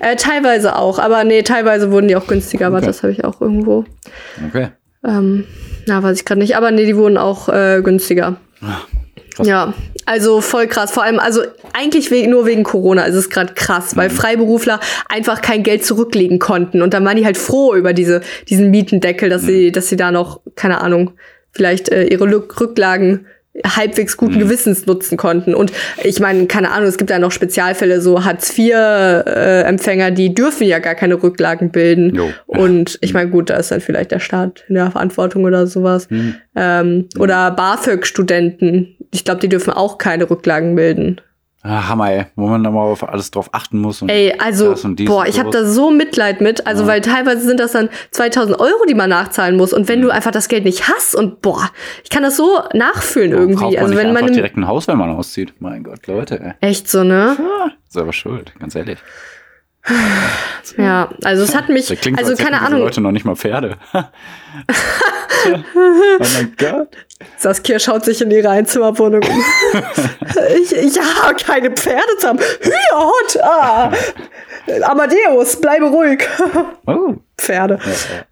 [0.02, 2.68] Äh, teilweise auch, aber nee, teilweise wurden die auch günstiger.
[2.68, 2.88] Aber Okay.
[2.88, 3.86] das habe ich auch irgendwo.
[4.50, 4.70] Okay.
[5.06, 5.46] Ähm,
[5.86, 6.58] na, weiß ich gerade nicht.
[6.58, 8.36] Aber nee, die wurden auch äh, günstiger.
[9.38, 9.48] Krass.
[9.48, 9.74] Ja,
[10.06, 10.92] also voll krass.
[10.92, 11.42] Vor allem, also
[11.74, 16.40] eigentlich we nur wegen Corona ist es gerade krass, weil Freiberufler einfach kein Geld zurücklegen
[16.40, 16.82] konnten.
[16.82, 20.12] Und dann waren die halt froh über diese, diesen Mietendeckel, dass sie, dass sie da
[20.12, 21.12] noch, keine Ahnung,
[21.52, 23.26] vielleicht äh, ihre Lück Rücklagen
[23.66, 25.56] halbwegs guten Gewissens nutzen konnten.
[25.56, 25.72] Und
[26.04, 30.96] ich meine, keine Ahnung, es gibt ja noch Spezialfälle, so Hartz-IV-Empfänger, die dürfen ja gar
[30.96, 32.16] keine Rücklagen bilden.
[32.16, 32.30] Jo.
[32.46, 36.08] Und ich meine, gut, da ist dann vielleicht der Staat in der Verantwortung oder sowas.
[36.56, 38.97] Ähm, Oder BAföG-Studenten.
[39.12, 41.22] Ich glaube, die dürfen auch keine Rücklagen bilden.
[41.64, 42.26] Ah, Hammer, ey.
[42.36, 44.02] Wo man da mal auf alles drauf achten muss.
[44.02, 46.66] Und Ey, also, und boah, ich habe da so Mitleid mit.
[46.66, 49.74] Also, weil teilweise sind das dann 2000 Euro, die man nachzahlen muss.
[49.74, 51.70] Und wenn du einfach das Geld nicht hast und boah,
[52.04, 53.66] ich kann das so nachfühlen Warum irgendwie.
[53.66, 55.56] man Also, nicht wenn man direkt ein Haus, wenn man auszieht.
[55.60, 56.54] Mein Gott, Leute, ey.
[56.70, 57.36] echt so, ne?
[57.38, 59.00] Ah, selber schuld, ganz ehrlich.
[60.78, 63.12] Ja, also es hat mich, Das klingt so, also als hätten keine Ahnung, Leute noch
[63.12, 63.78] nicht mal Pferde.
[65.46, 66.90] Oh mein Gott.
[67.38, 69.44] Saskia schaut sich in ihre Einzimmerwohnung um.
[70.60, 72.40] ich, ja, keine Pferde zu haben.
[72.40, 73.92] Hühnerhund, ah.
[74.84, 76.28] Amadeus, bleibe ruhig.
[76.88, 77.16] Oh.
[77.38, 77.80] Pferde.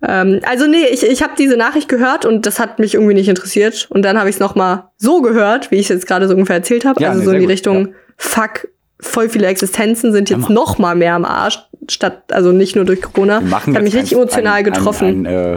[0.02, 3.28] Ähm, also nee, ich, ich habe diese Nachricht gehört und das hat mich irgendwie nicht
[3.28, 3.88] interessiert.
[3.90, 6.56] Und dann habe ich es nochmal so gehört, wie ich es jetzt gerade so ungefähr
[6.56, 7.02] erzählt habe.
[7.02, 7.94] Ja, also nee, so in die gut, Richtung, ja.
[8.18, 8.68] fuck,
[9.00, 13.02] voll viele Existenzen sind jetzt noch mal mehr am Arsch, statt, also nicht nur durch
[13.02, 13.42] Corona.
[13.42, 15.26] Wir machen das hat mich richtig ein- emotional ein, getroffen.
[15.26, 15.54] Ein, äh,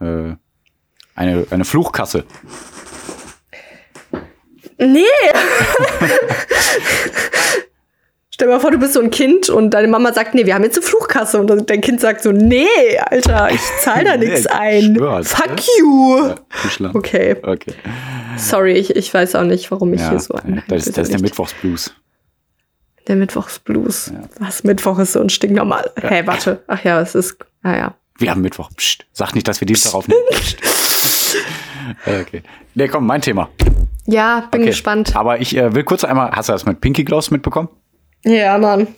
[0.00, 0.34] äh,
[1.14, 2.24] eine, eine Fluchkasse.
[4.78, 5.04] Nee!
[8.32, 10.54] Stell dir mal vor, du bist so ein Kind und deine Mama sagt, nee, wir
[10.54, 11.38] haben jetzt eine Fluchkasse.
[11.40, 12.66] Und dein Kind sagt so, nee,
[13.10, 14.94] Alter, ich zahl da nichts ich ein.
[14.96, 15.62] schwör's, Fuck ne?
[15.78, 16.16] you.
[16.78, 16.90] Ja.
[16.94, 17.74] Okay, Okay.
[18.38, 20.62] sorry, ich, ich weiß auch nicht, warum ich Ja, hier so ein.
[20.68, 21.20] das, ist- das ist der.
[21.20, 21.92] Mittwochsblues.
[23.08, 24.12] Der Mittwochsblues.
[24.38, 24.62] Was?
[24.64, 25.90] Mittwoch ist so ein stinknormal.
[26.00, 26.62] Hä, hey, warte.
[26.66, 27.36] Ach ja, es ist.
[27.62, 27.94] Naja.
[28.18, 28.70] Wir haben Mittwoch.
[28.76, 29.06] Psst.
[29.12, 30.20] Sag nicht, dass wir Dienstag aufnehmen.
[30.30, 31.36] Psst.
[32.06, 32.42] okay.
[32.74, 33.48] Nee, komm, mein Thema.
[34.06, 34.70] Ja, bin Okay.
[34.70, 35.16] gespannt.
[35.16, 37.68] Aber ich äh, will kurz einmal, hast du das mit Pinky Gloves mitbekommen?
[38.24, 38.88] Ja, Mann.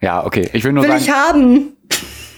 [0.00, 0.48] Ja, okay.
[0.52, 1.76] Ich will nur Will sagen, ich haben.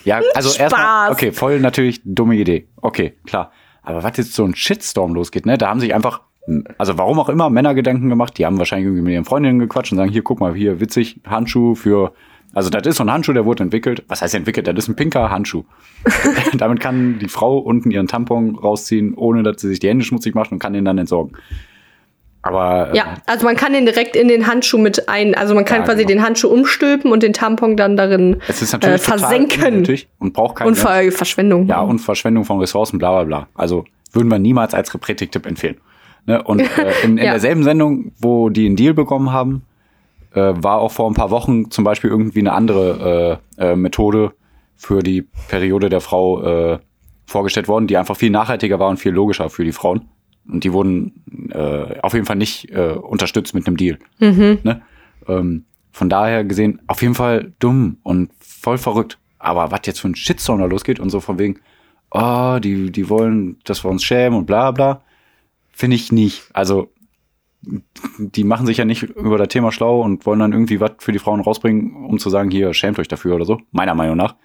[0.05, 0.59] ja, also Spaß.
[0.61, 2.69] erstmal, okay, voll natürlich dumme Idee.
[2.77, 3.53] Okay, klar.
[3.83, 5.59] Aber was jetzt so ein Shitstorm losgeht, ne?
[5.59, 6.23] Da haben sich einfach,
[6.79, 8.37] also warum auch immer, Männer Gedanken gemacht.
[8.39, 11.21] Die haben wahrscheinlich irgendwie mit ihren Freundinnen gequatscht und sagen, hier, guck mal, hier, witzig,
[11.27, 12.13] Handschuh für,
[12.53, 14.05] also das ist so ein Handschuh, der wurde entwickelt.
[14.09, 14.67] Was heißt entwickelt?
[14.67, 15.65] Das ist ein pinker Handschuh.
[16.59, 20.35] Damit kann die Frau unten ihren Tampon rausziehen, ohne dass sie sich die Hände schmutzig
[20.35, 21.37] macht und kann den dann entsorgen.
[22.43, 25.65] Aber äh, Ja, also man kann den direkt in den Handschuh mit ein, also man
[25.65, 26.09] kann Ja, quasi genau.
[26.09, 29.87] den Handschuh umstülpen und den Tampon dann darin es ist natürlich äh, versenken.
[30.19, 31.69] und braucht keinen Und Ver Verschwendung.
[31.69, 33.49] Ja, und Verschwendung von Ressourcen, bla bla bla.
[33.55, 35.77] Also würden wir niemals als Repretik-Tipp empfehlen.
[36.27, 36.43] Ne?
[36.43, 37.33] Und äh, in, in Ja.
[37.33, 39.63] derselben Sendung, wo die einen Deal bekommen haben,
[40.35, 44.33] äh, war auch vor ein paar Wochen zum Beispiel irgendwie eine andere äh, äh, Methode
[44.77, 46.43] für die Periode der Frau
[46.75, 46.79] äh,
[47.27, 50.07] vorgestellt worden, die einfach viel nachhaltiger war und viel logischer für die Frauen.
[50.51, 53.99] Und die wurden äh, auf jeden Fall nicht äh, unterstützt mit einem Deal.
[54.19, 54.59] Mhm.
[54.65, 54.83] Ne?
[55.29, 59.19] Ähm, von daher gesehen, auf jeden Fall dumm und voll verrückt.
[59.39, 61.61] Aber was jetzt für ein Shitstorm da losgeht und so von wegen,
[62.11, 65.03] oh, die, die wollen, dass wir uns schämen und bla bla,
[65.83, 66.45] finde ich nicht.
[66.53, 66.93] Also,
[68.19, 71.11] die machen sich ja nicht über das Thema schlau und wollen dann irgendwie was für
[71.11, 74.37] die Frauen rausbringen, um zu sagen, hier, schämt euch dafür oder so, meiner Meinung nach.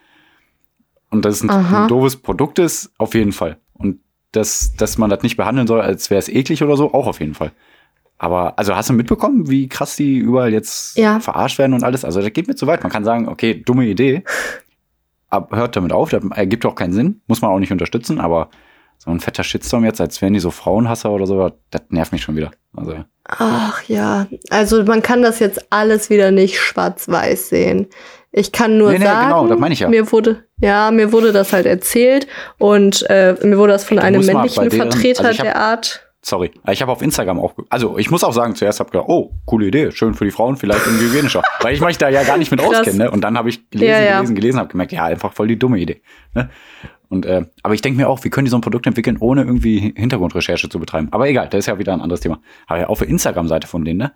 [1.12, 3.60] Und dass es ein, ein doofes Produkt ist, auf jeden Fall.
[3.76, 4.00] Und
[4.32, 7.20] dass, dass man das nicht behandeln soll, als wäre es eklig oder so, auch auf
[7.20, 7.52] jeden Fall.
[8.18, 11.20] Aber, also hast du mitbekommen, wie krass die überall jetzt Ja.
[11.20, 12.04] verarscht werden und alles?
[12.04, 12.82] Also, das geht mir zu weit.
[12.82, 14.24] Man kann sagen, okay, dumme Idee,
[15.30, 18.50] ab, hört damit auf, das ergibt auch keinen Sinn, muss man auch nicht unterstützen, aber
[18.98, 22.22] so ein fetter Shitstorm jetzt, als wären die so Frauenhasser oder so, das nervt mich
[22.24, 22.52] schon wieder.
[22.76, 22.96] Also,
[23.30, 27.88] Ach ja, also man kann das jetzt alles wieder nicht schwarz-weiß sehen.
[28.32, 29.90] Ich kann nur Nee, nee, sagen, genau, das meine ich ja.
[29.90, 34.04] mir wurde, ja, mir wurde das halt erzählt und äh, mir wurde das von Du
[34.04, 36.08] einem männlichen deren- Vertreter also ich hab- der Art.
[36.22, 36.52] sorry.
[36.72, 39.32] Ich habe auf Instagram auch, also ich muss auch sagen, zuerst habe ich gedacht, oh,
[39.46, 41.42] coole Idee, schön für die Frauen, vielleicht irgendwie hygienischer.
[41.62, 42.98] Weil ich mich da ja gar nicht mit auskenne.
[43.06, 43.12] Ne?
[43.12, 44.16] Und dann habe ich gelesen, Ja, ja.
[44.18, 46.02] gelesen, gelesen, habe gemerkt, ja, einfach voll die dumme Idee.
[46.34, 46.50] Ne?
[47.10, 49.44] Und, äh, aber ich denke mir auch, wie können die so ein Produkt entwickeln, ohne
[49.44, 51.08] irgendwie Hi- Hintergrundrecherche zu betreiben?
[51.12, 52.40] Aber egal, das ist ja wieder ein anderes Thema.
[52.68, 54.12] Aber ja, auf der Instagram-Seite von denen, ne?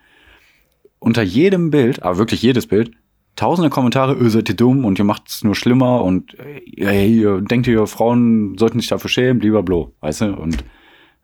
[0.99, 2.91] Unter jedem Bild, aber wirklich jedes Bild,
[3.35, 7.19] tausende Kommentare, ihr seid ihr dumm und ihr macht es nur schlimmer und äh, hey,
[7.21, 10.35] ihr denkt ihr, Frauen sollten sich dafür schämen, lieber blo, weißt du?
[10.35, 10.63] Und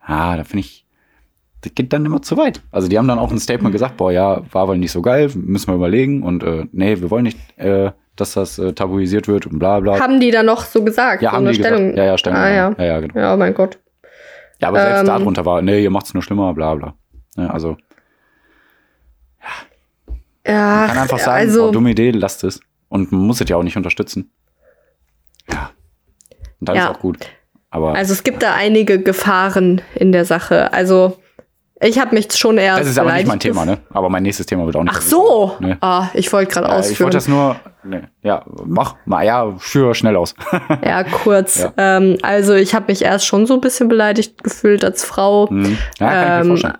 [0.00, 0.84] ah, da finde ich,
[1.60, 2.62] das geht dann immer zu weit.
[2.70, 5.30] Also die haben dann auch ein Statement gesagt, boah, ja, war wohl nicht so geil,
[5.34, 9.46] müssen wir überlegen und äh, nee, wir wollen nicht, äh, dass das äh, tabuisiert wird
[9.46, 9.98] und bla bla.
[10.00, 11.22] Haben die dann noch so gesagt?
[11.22, 11.78] ja, so haben eine die Stellung?
[11.90, 11.98] gesagt.
[11.98, 12.38] Ja, ja, Stellung.
[12.38, 12.74] Ah, ja.
[12.78, 13.18] ja, ja, genau.
[13.18, 13.78] Ja, mein Gott.
[14.60, 16.94] Ja, aber selbst Ähm, darunter war, nee, ihr macht's nur schlimmer, bla bla.
[17.36, 17.76] Ja, also
[20.46, 22.60] Ja, man kann einfach sagen, also, boah, dumme Idee, lasst es.
[22.88, 24.30] Und man muss es ja auch nicht unterstützen.
[25.50, 25.70] Ja.
[26.60, 26.84] Und dann Ja.
[26.84, 27.18] ist auch gut.
[27.70, 30.72] Aber also es gibt da einige Gefahren in der Sache.
[30.72, 31.18] Also
[31.80, 33.78] ich habe mich schon eher das ist aber nicht mein Thema, ne?
[33.90, 34.94] Aber mein nächstes Thema wird auch nicht.
[34.96, 35.56] Ach so.
[35.60, 35.76] Nee.
[35.80, 37.04] Ah, ich wollte gerade ich ausführen.
[37.06, 40.34] wollte das nur, nee, ja, mach mal, ja, führ schnell aus.
[40.84, 41.58] Ja, kurz.
[41.62, 41.72] Ja.
[41.76, 45.48] Ähm, also ich habe mich erst schon so ein bisschen beleidigt gefühlt als Frau.
[45.48, 45.78] Hm.
[45.98, 46.74] Ja, kann ich mir Ähm, vorstellen.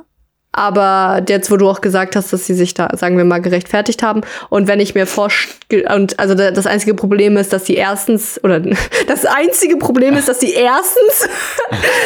[0.59, 4.03] Aber jetzt, wo du auch gesagt hast, dass sie sich da, sagen wir mal, gerechtfertigt
[4.03, 4.23] haben.
[4.51, 8.42] Und wenn ich mir vorstelle, und also da- das einzige Problem ist, dass sie erstens,
[8.42, 8.61] oder
[9.07, 11.29] das einzige Problem ist, dass sie erstens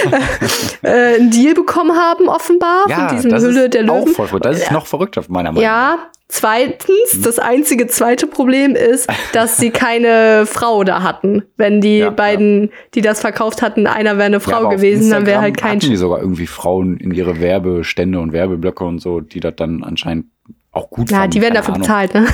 [0.83, 4.15] äh, einen Deal bekommen haben, offenbar, Ja, von diesem das Hülle der auch Löwen.
[4.15, 4.45] voll verrückt.
[4.47, 5.97] Das ist noch verrückter, meiner Meinung nach.
[5.97, 5.99] Ja,
[6.33, 11.43] zweitens, das einzige zweite Problem ist, dass sie keine Frau da hatten.
[11.57, 15.11] Wenn die Ja, beiden, die das verkauft hatten, einer wäre eine Ja, Frau auf gewesen,
[15.11, 18.99] dann wäre halt kein hatten die sogar irgendwie Frauen in ihre Werbestände und Werbeblöcke und
[19.01, 20.27] so, die das dann anscheinend
[20.75, 21.33] auch gut Ja, fanden.
[21.33, 21.83] die werden dafür Ahnung.
[21.87, 22.27] bezahlt, ne?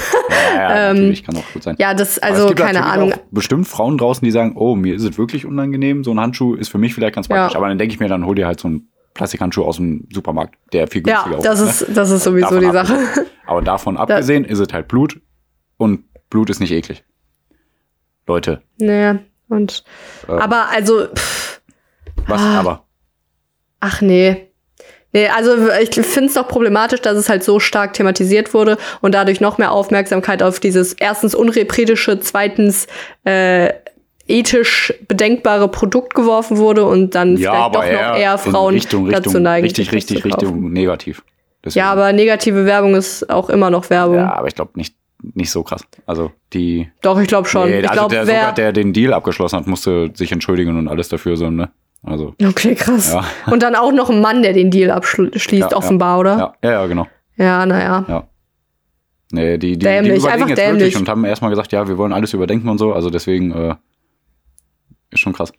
[0.54, 1.74] Ja, ja, Ähm, natürlich, kann auch gut sein.
[1.78, 3.12] Ja, das, Aber es also gibt keine natürlich Ahnung.
[3.32, 6.68] Bestimmt Frauen draußen, die sagen, oh, mir ist es wirklich unangenehm, so ein Handschuh ist
[6.68, 7.54] für mich vielleicht ganz praktisch.
[7.54, 7.58] Ja.
[7.58, 10.54] Aber dann denke ich mir, dann hol dir halt so einen Plastikhandschuh aus dem Supermarkt,
[10.72, 11.68] der viel Ja, günstiger das ne?
[11.68, 13.06] ist, das ist sowieso Davon die abgesehen.
[13.06, 13.26] Sache.
[13.46, 15.20] Aber davon abgesehen ist es halt Blut
[15.76, 17.04] und Blut ist nicht eklig.
[18.26, 19.84] Leute, naja, und,
[20.28, 20.32] Äh.
[20.32, 21.60] aber also, pff,
[22.26, 22.60] was Ah.
[22.60, 22.84] aber?
[23.80, 24.44] ach nee.
[25.14, 29.12] Nee, also ich finde es doch problematisch, dass es halt so stark thematisiert wurde und
[29.14, 32.86] dadurch noch mehr Aufmerksamkeit auf dieses erstens unrepretische, zweitens
[33.24, 33.72] äh,
[34.28, 39.40] ethisch bedenkbare Produkt geworfen wurde und dann vielleicht doch noch eher Frauen Richtung, Richtung, dazu
[39.40, 39.64] neigen.
[39.64, 40.24] richtig, richtig.
[40.24, 41.22] Richtung negativ.
[41.64, 44.16] Deswegen- Ja, aber negative Werbung ist auch immer noch Werbung.
[44.16, 44.94] Ja, aber ich glaube nicht,
[45.34, 45.82] nicht so krass.
[46.06, 46.88] Also die.
[47.02, 47.68] Doch, ich glaube schon.
[47.70, 48.40] Nee, ich also der, wer.
[48.40, 51.70] sogar der den Deal abgeschlossen hat, musste sich entschuldigen und alles dafür so, ne?
[52.04, 52.34] Also.
[52.42, 53.12] Okay, krass.
[53.12, 53.24] Ja.
[53.50, 56.36] Und dann auch noch ein Mann, der den Deal abschließt, Ja, offenbar, oder?
[56.38, 57.06] Ja, ja, ja, genau.
[57.36, 58.04] Ja, naja.
[58.08, 58.28] Ja.
[59.32, 60.80] Nee, die, die, die Dämlich, überlegen einfach jetzt dämlich.
[60.84, 62.92] wirklich und haben erstmal gesagt, ja, wir wollen alles überdenken und so.
[62.94, 63.74] Also deswegen äh,
[65.10, 65.52] ist schon krass.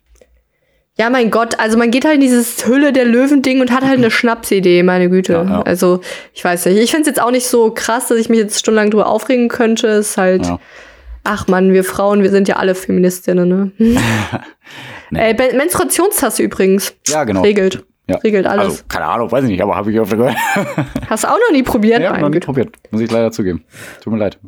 [0.98, 3.98] Ja, mein Gott, also man geht halt in dieses Hülle der Löwen-Ding und hat halt
[3.98, 5.32] eine Schnapsidee, meine Güte.
[5.34, 5.62] Ja, ja.
[5.62, 6.00] Also,
[6.34, 6.78] ich weiß nicht.
[6.78, 9.48] Ich finde es jetzt auch nicht so krass, dass ich mich jetzt stundenlang drüber aufregen
[9.48, 9.86] könnte.
[9.86, 10.58] ist halt, Ja.
[11.24, 13.70] ach man, wir Frauen, wir sind ja alle Feministinnen, ne?
[15.12, 15.30] Nee.
[15.30, 16.94] äh, Menstruationstasse übrigens.
[17.08, 17.40] Ja, genau.
[17.42, 17.84] Regelt.
[18.24, 18.64] Regelt alles.
[18.64, 20.36] Also, keine Ahnung, weiß ich nicht, aber habe ich öfter gehört.
[21.08, 22.00] Hast du auch noch nie probiert?
[22.00, 22.46] ja, Meine noch nie Güte.
[22.46, 22.74] probiert.
[22.90, 23.64] Muss ich leider zugeben.
[24.02, 24.38] Tut mir leid.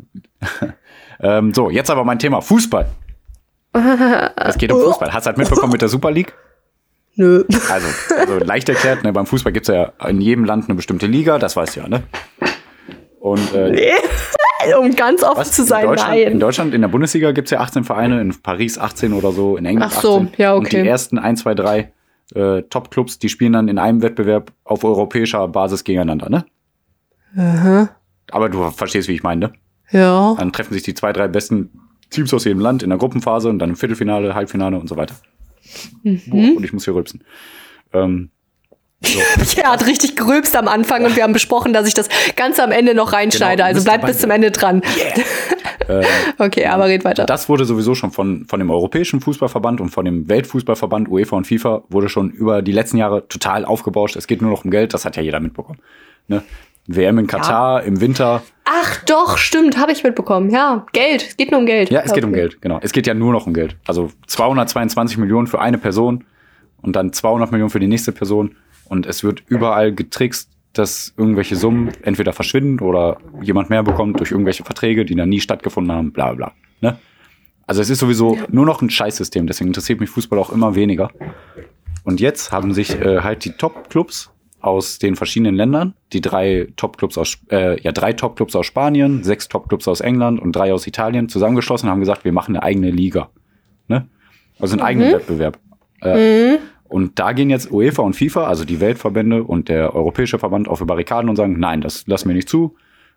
[1.20, 2.86] ähm, so, jetzt aber mein Thema Fußball.
[3.72, 5.12] Es geht um Fußball.
[5.12, 6.34] Hast du halt mitbekommen mit der Super League?
[7.14, 7.44] Nö.
[7.70, 11.38] Also, also leicht erklärt, ne, beim Fußball gibt's ja in jedem Land eine bestimmte Liga,
[11.38, 12.02] das weißt du ja, ne?
[13.20, 13.92] Und äh,
[14.78, 16.40] um ganz offen was, zu sein, in, Deutschland, in nein.
[16.40, 19.92] Deutschland, in der Bundesliga gibt's ja 18 Vereine, in Paris 18 oder so, in England
[19.94, 20.32] Ach so, 18.
[20.38, 20.82] ja, Und okay.
[20.82, 21.92] die ersten 1, 2, 3
[22.34, 26.46] äh, Top-Clubs, die spielen dann in einem Wettbewerb auf europäischer Basis gegeneinander, ne?
[27.36, 27.90] Aha.
[28.30, 29.52] Aber du verstehst, wie ich meine, ne?
[29.90, 30.34] Ja.
[30.38, 31.81] Dann treffen sich die zwei, drei besten
[32.12, 35.14] Teams aus jedem Land in der Gruppenphase und dann im Viertelfinale, Halbfinale und so weiter.
[36.04, 37.24] Boah, und ich muss hier rülpsen.
[37.92, 38.30] Ähm,
[39.56, 42.70] Er hat richtig gerülpst am Anfang und wir haben besprochen, dass ich das ganz am
[42.70, 43.62] Ende noch reinschneide.
[43.62, 44.82] Genau, also bleibt bis zum Ende dran.
[46.38, 47.26] okay, aber red weiter.
[47.26, 51.46] das wurde sowieso schon von, von dem Europäischen Fußballverband und von dem Weltfußballverband UEFA und
[51.46, 54.16] FIFA wurde schon über die letzten Jahre total aufgebauscht.
[54.16, 55.80] Es geht nur noch um Geld, das hat ja jeder mitbekommen.
[56.28, 56.42] Ne?
[56.86, 58.42] WM in Katar im Winter.
[58.64, 60.50] Ach doch, stimmt, habe ich mitbekommen.
[60.50, 61.26] Ja, Geld.
[61.28, 61.90] Es geht nur um Geld.
[61.90, 62.32] Ja, es geht um.
[62.32, 62.78] Geld, genau.
[62.82, 63.76] Es geht ja nur noch um Geld.
[63.86, 66.24] Also 222 Millionen für eine Person
[66.80, 68.56] und dann 200 Millionen für die nächste Person.
[68.84, 74.30] Und es wird überall getrickst, dass irgendwelche Summen entweder verschwinden oder jemand mehr bekommt durch
[74.30, 76.52] irgendwelche Verträge, die dann nie stattgefunden haben, bla bla bla.
[76.80, 76.98] Ne?
[77.66, 81.10] Also es ist sowieso nur noch ein Scheißsystem, deswegen interessiert mich Fußball auch immer weniger.
[82.04, 84.30] Und jetzt haben sich äh, halt die Top-Clubs
[84.62, 89.48] aus den verschiedenen Ländern, die drei Top-Clubs aus, äh, ja, drei Top-Clubs aus Spanien, sechs
[89.48, 92.90] Top-Clubs aus England und drei aus Italien zusammengeschlossen und haben gesagt, wir machen eine eigene
[92.90, 93.30] Liga.
[93.88, 94.06] Ne?
[94.58, 95.58] Also einen eigenen Wettbewerb.
[96.00, 100.68] Äh, Und da gehen jetzt UEFA und FIFA, also die Weltverbände und der Europäische Verband
[100.68, 102.76] auf die Barrikaden und sagen, nein, das lassen wir nicht zu.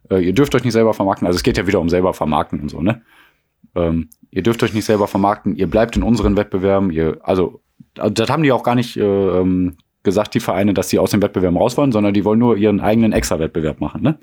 [0.10, 1.28] Äh, ihr dürft euch nicht selber vermarkten.
[1.28, 3.02] Also es geht ja wieder um selber vermarkten und so, ne?
[3.76, 7.62] Ähm, ihr dürft euch nicht selber vermarkten, ihr bleibt in unseren Wettbewerben, ihr, also,
[7.98, 11.12] also das haben die auch gar nicht äh, ähm, gesagt, die Vereine, dass die aus
[11.12, 14.18] den Wettbewerben raus wollen, sondern die wollen nur ihren eigenen Extra-Wettbewerb machen, ne?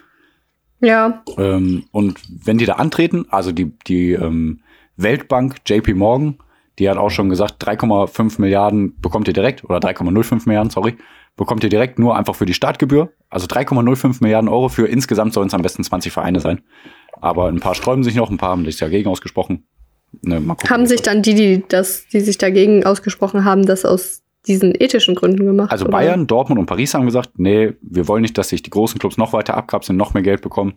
[0.80, 1.22] Ja.
[1.38, 4.60] Ähm, und wenn die da antreten, also die, die ähm,
[4.96, 6.38] Weltbank, JP Morgan,
[6.78, 10.96] die hat auch schon gesagt, 3,5 Milliarden bekommt ihr direkt, oder 3,05 Milliarden, sorry,
[11.36, 13.12] bekommt ihr direkt nur einfach für die Startgebühr.
[13.30, 16.62] Also 3,05 Milliarden Euro für insgesamt sollen es am besten 20 Vereine sein.
[17.20, 19.64] Aber ein paar sträuben sich noch, ein paar haben sich dagegen ausgesprochen.
[20.20, 24.21] Ne, gucken, Haben sich dann die, die das, die sich dagegen ausgesprochen haben, das aus
[24.46, 25.70] diesen ethischen Gründen gemacht?
[25.70, 25.92] Also oder?
[25.92, 29.16] Bayern, Dortmund und Paris haben gesagt, nee, wir wollen nicht, dass sich die großen Clubs
[29.16, 30.74] noch weiter abkapseln, noch mehr Geld bekommen.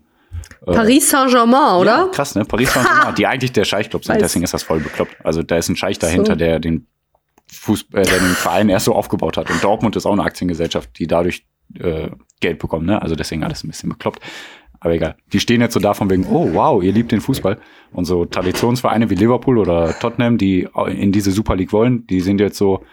[0.66, 1.98] Paris Saint-Germain, oder?
[1.98, 2.46] Ja, krass, ne?
[2.46, 4.22] Paris Saint-Germain, die eigentlich der Scheichclub sind, Weiß.
[4.22, 5.16] deswegen ist das voll bekloppt.
[5.24, 6.38] Also da ist ein Scheich dahinter, So.
[6.38, 6.86] der den
[7.52, 9.50] Fuß, äh, der den Verein erst so aufgebaut hat.
[9.50, 11.46] Und Dortmund ist auch eine Aktiengesellschaft, die dadurch
[11.80, 12.10] äh,
[12.42, 13.02] Geld bekommt, ne?
[13.02, 14.20] Also deswegen alles ein bisschen bekloppt.
[14.80, 15.16] Aber egal.
[15.34, 17.58] Die stehen jetzt so da von wegen, oh wow, ihr liebt den Fußball.
[17.92, 22.40] Und so Traditionsvereine wie Liverpool oder Tottenham, die in diese Super League wollen, die sind
[22.40, 22.84] jetzt so,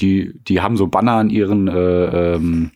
[0.00, 2.70] die, die haben so Banner an ihren äh, ähm,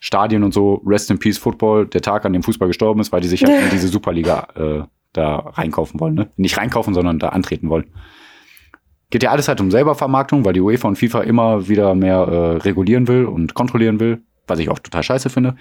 [0.00, 3.20] Stadien und so, Rest in Peace Football, der Tag, an dem Fußball gestorben ist, weil
[3.20, 6.14] die sich halt in diese Superliga äh, da reinkaufen wollen.
[6.14, 6.30] Ne?
[6.36, 7.86] Nicht reinkaufen, sondern da antreten wollen.
[9.10, 12.56] Geht ja alles halt um Selbervermarktung, weil die UEFA und FIFA immer wieder mehr äh,
[12.58, 15.56] regulieren will und kontrollieren will, was ich auch total scheiße finde.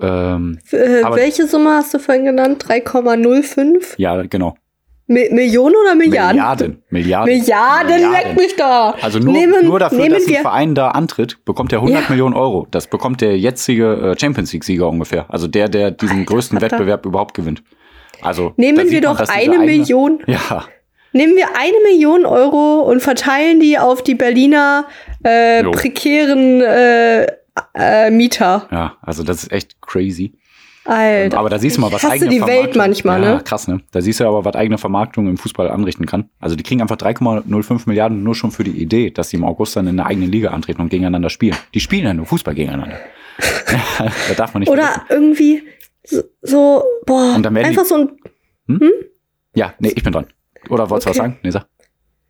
[0.00, 2.64] Ähm, Äh, welche Summe hast du vorhin genannt?
[2.64, 3.94] 3,05?
[3.98, 4.56] ja, genau.
[5.06, 6.36] Mi Millionen oder Milliarden?
[6.38, 6.82] Milliarden.
[6.88, 7.34] Milliarden.
[7.34, 8.94] Milliarden, leck mich da.
[9.02, 12.08] Also nur, nehmen, nur dafür, dass ein Verein da antritt, bekommt er 100 Ja.
[12.08, 12.66] Millionen Euro.
[12.70, 15.26] Das bekommt der jetzige äh, Champions League-Sieger ungefähr.
[15.28, 16.72] Also der, der diesen größten Vater.
[16.76, 17.62] Wettbewerb überhaupt gewinnt.
[18.22, 20.64] Also Nehmen wir man, doch diese eine eigene- Million, Ja,
[21.12, 24.86] nehmen wir eine Million Euro und verteilen die auf die Berliner
[25.22, 27.26] äh, prekären äh,
[27.74, 28.68] äh, Mieter.
[28.72, 30.32] ja, also das ist echt crazy.
[30.84, 31.38] Alter.
[31.38, 33.42] Aber da siehst du mal, was eigene die Welt Vermarktung- manchmal, ja, ne?
[33.42, 33.80] krass, ne?
[33.90, 36.28] Da siehst du aber, was eigene Vermarktung im Fußball anrichten kann.
[36.40, 39.76] Also die kriegen einfach 3,05 Milliarden nur schon für die Idee, dass sie im August
[39.76, 41.56] dann in eine eigene Liga antreten und gegeneinander spielen.
[41.72, 42.98] Die spielen ja nur Fußball gegeneinander.
[44.28, 45.00] da darf man nicht vergessen.
[45.00, 45.62] Oder irgendwie
[46.04, 47.96] so, so boah, werden die- einfach so
[48.68, 48.80] ein
[49.54, 50.26] Ja, nee, ich bin dran.
[50.68, 51.28] Oder wolltest du was Okay.
[51.28, 51.38] sagen?
[51.42, 51.66] Nee, sag.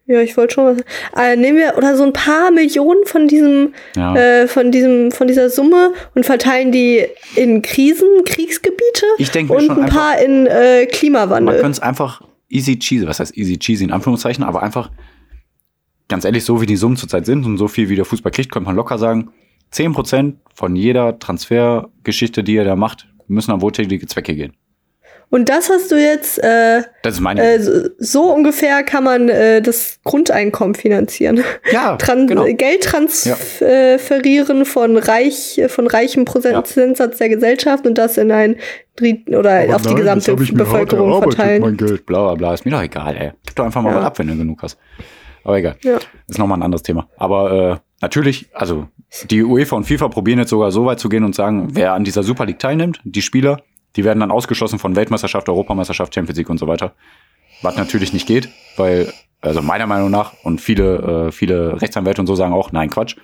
[0.07, 0.85] Ja, ich wollte schon was.
[1.19, 4.15] Äh, nehmen wir oder so ein paar Millionen von diesem, Ja.
[4.15, 9.59] äh, von diesem, von dieser Summe und verteilen die in Krisen, Kriegsgebiete Ich denke mir
[9.61, 11.55] und schon ein einfach, paar in äh, man Klimawandel.
[11.61, 14.91] könnte es einfach easy cheesy, was heißt easy cheesy in Anführungszeichen, aber einfach,
[16.09, 18.53] ganz ehrlich, so wie die Summen zurzeit sind und so viel wie der Fußball kriegt,
[18.53, 19.31] könnte man locker sagen,
[19.73, 24.53] 10% von jeder Transfergeschichte, die er da macht, müssen an wohltätige Zwecke gehen.
[25.31, 27.43] Und das hast du jetzt, äh, Das ist meine.
[27.43, 31.43] äh, so, so ungefähr kann man äh, das Grundeinkommen finanzieren.
[31.73, 32.45] ja, Tran genau.
[32.45, 38.57] Geld transferieren von reich, von reichem Prozentsatz der Gesellschaft und das in ein
[39.29, 41.63] oder Aber auf die nein, gesamte das hab ich mir hart Bevölkerung verteilen.
[41.63, 42.55] Mein Geld, bla bla bla.
[42.55, 43.33] Ist mir doch egal, ey.
[43.45, 43.97] Gib doch einfach mal Ja.
[43.99, 44.79] was ab, wenn du genug hast.
[45.43, 45.77] Aber egal.
[45.83, 45.99] Ja.
[46.29, 47.09] Ist nochmal ein anderes Thema.
[47.17, 48.87] Aber äh, natürlich, also
[49.31, 52.05] die UEFA und FIFA probieren jetzt sogar so weit zu gehen und sagen, wer an
[52.05, 53.61] dieser Super League teilnimmt, die Spieler,
[53.97, 56.95] die werden dann ausgeschlossen von Weltmeisterschaft, Europameisterschaft, Champions League und so weiter.
[57.63, 62.27] Was natürlich nicht geht, weil, also meiner Meinung nach, und viele, äh, viele Rechtsanwälte und
[62.27, 63.17] so sagen auch, nein, Quatsch.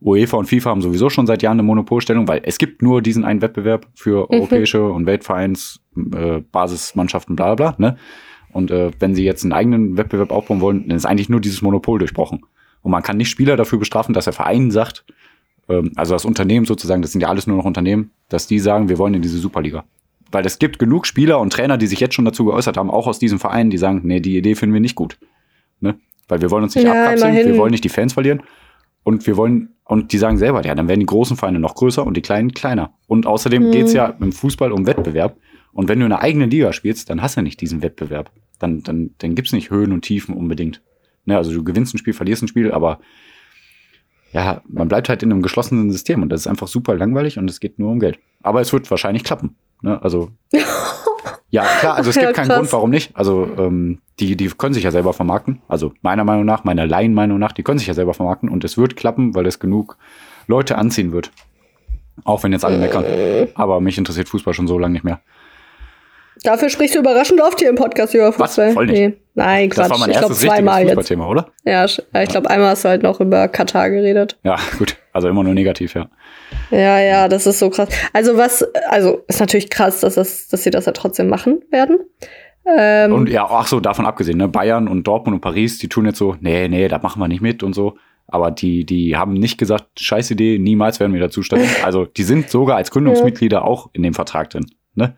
[0.00, 3.24] UEFA und FIFA haben sowieso schon seit Jahren eine Monopolstellung, weil es gibt nur diesen
[3.24, 7.96] einen Wettbewerb für europäische und Weltvereins, äh, Basismannschaften, bla bla, ne?
[8.52, 11.62] Und äh, wenn sie jetzt einen eigenen Wettbewerb aufbauen wollen, dann ist eigentlich nur dieses
[11.62, 12.44] Monopol durchbrochen.
[12.82, 15.04] Und man kann nicht Spieler dafür bestrafen, dass der Verein sagt,
[15.68, 18.88] ähm, also das Unternehmen sozusagen, das sind ja alles nur noch Unternehmen, dass die sagen,
[18.88, 19.84] wir wollen in diese Superliga.
[20.32, 23.06] Weil es gibt genug Spieler und Trainer, die sich jetzt schon dazu geäußert haben, auch
[23.06, 25.18] aus diesem Verein, die sagen, nee, die Idee finden wir nicht gut.
[25.80, 25.96] Ne?
[26.28, 27.52] Weil wir wollen uns nicht Ja, abkapseln, immerhin.
[27.52, 28.42] wir wollen nicht die Fans verlieren.
[29.04, 32.06] Und wir wollen, und die sagen selber, ja, dann werden die großen Vereine noch größer
[32.06, 32.94] und die kleinen kleiner.
[33.06, 33.70] Und außerdem Mhm.
[33.72, 35.36] geht's ja im Fußball um Wettbewerb.
[35.72, 38.30] Und wenn du in einer eigenen Liga spielst, dann hast du nicht diesen Wettbewerb.
[38.58, 40.82] Dann, dann, dann gibt's nicht Höhen und Tiefen unbedingt.
[41.24, 43.00] Ne, also du gewinnst ein Spiel, verlierst ein Spiel, aber
[44.32, 47.50] ja, man bleibt halt in einem geschlossenen System und das ist einfach super langweilig und
[47.50, 48.18] es geht nur um Geld.
[48.42, 49.56] Aber es wird wahrscheinlich klappen.
[49.82, 50.02] Ne?
[50.02, 50.30] Also
[51.50, 52.56] ja, klar, also es Ja, gibt keinen krass.
[52.58, 53.14] Grund, warum nicht.
[53.16, 55.60] Also ähm, die, die können sich ja selber vermarkten.
[55.68, 58.78] Also meiner Meinung nach, meiner Laienmeinung nach, die können sich ja selber vermarkten und es
[58.78, 59.98] wird klappen, weil es genug
[60.46, 61.30] Leute anziehen wird.
[62.24, 63.04] Auch wenn jetzt alle meckern.
[63.54, 65.20] Aber mich interessiert Fußball schon so lange nicht mehr.
[66.42, 68.72] Dafür sprichst du überraschend oft hier im Podcast über Fußball.
[68.72, 68.98] Voll nicht.
[68.98, 69.14] Nee.
[69.34, 69.84] Nein, Quatsch.
[69.84, 70.88] Das war mein ich glaube erstes richtiges zweimal jetzt.
[70.88, 71.46] Fußballthema, oder?
[71.64, 74.38] Ja, ich glaube einmal hast du halt noch über Katar geredet.
[74.42, 74.96] Ja, gut.
[75.12, 76.08] Also immer nur negativ, ja.
[76.70, 77.88] Ja, ja, das ist so krass.
[78.12, 81.98] Also was, also ist natürlich krass, dass, das, dass sie das ja trotzdem machen werden.
[82.64, 84.48] Ähm, Und ja, ach so, davon abgesehen, ne?
[84.48, 87.42] Bayern und Dortmund und Paris, die tun jetzt so, nee, nee, da machen wir nicht
[87.42, 87.96] mit und so.
[88.28, 91.68] Aber die, die haben nicht gesagt, scheiß Idee, niemals werden wir dazu stimmen.
[91.84, 94.66] Also die sind sogar als Gründungsmitglieder auch in dem Vertrag drin.
[94.94, 95.16] Ne?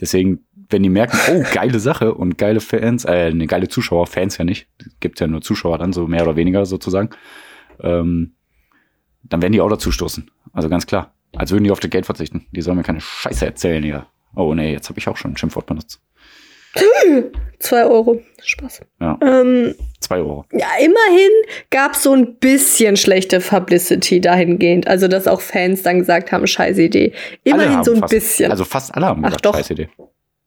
[0.00, 4.38] Deswegen, wenn die merken, oh, geile Sache und geile Fans, äh, ne, geile Zuschauer, Fans
[4.38, 4.68] ja nicht,
[5.00, 7.10] gibt ja nur Zuschauer dann, so mehr oder weniger sozusagen,
[7.80, 8.34] ähm,
[9.22, 10.30] dann werden die auch dazu stoßen.
[10.52, 11.14] Also ganz klar.
[11.36, 12.46] Als würden die auf das Geld verzichten.
[12.52, 14.06] Die sollen mir keine Scheiße erzählen hier.
[14.34, 16.00] Oh nee, jetzt habe ich auch schon ein Schimpfwort benutzt.
[17.58, 18.20] Zwei Euro.
[18.42, 18.80] Spaß.
[19.00, 20.44] Ja, Ähm, zwei Euro.
[20.52, 21.30] ja, immerhin
[21.70, 24.86] gab es so ein bisschen schlechte Publicity dahingehend.
[24.86, 27.12] Also, dass auch Fans dann gesagt haben, scheiß Idee.
[27.44, 28.50] Immerhin so ein fast, bisschen.
[28.50, 29.54] Also fast alle haben Ach gesagt, doch.
[29.56, 29.88] scheiß Idee.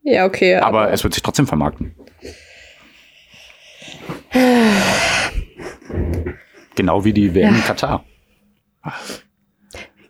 [0.03, 0.55] ja, okay.
[0.55, 1.95] Aber es wird sich trotzdem vermarkten.
[6.75, 8.05] genau wie die WM in Katar.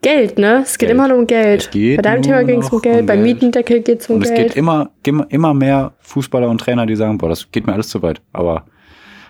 [0.01, 0.61] Geld, ne?
[0.63, 0.91] Es geht Geld.
[0.91, 1.69] immer nur um Geld.
[1.73, 3.35] Es Bei deinem Thema ging es um Geld, um beim Geld.
[3.35, 4.47] Mietendeckel geht es um Und es Geld.
[4.49, 4.89] geht immer,
[5.29, 8.19] immer, mehr Fußballer und Trainer, die sagen, boah, das geht mir alles zu weit.
[8.33, 8.65] Aber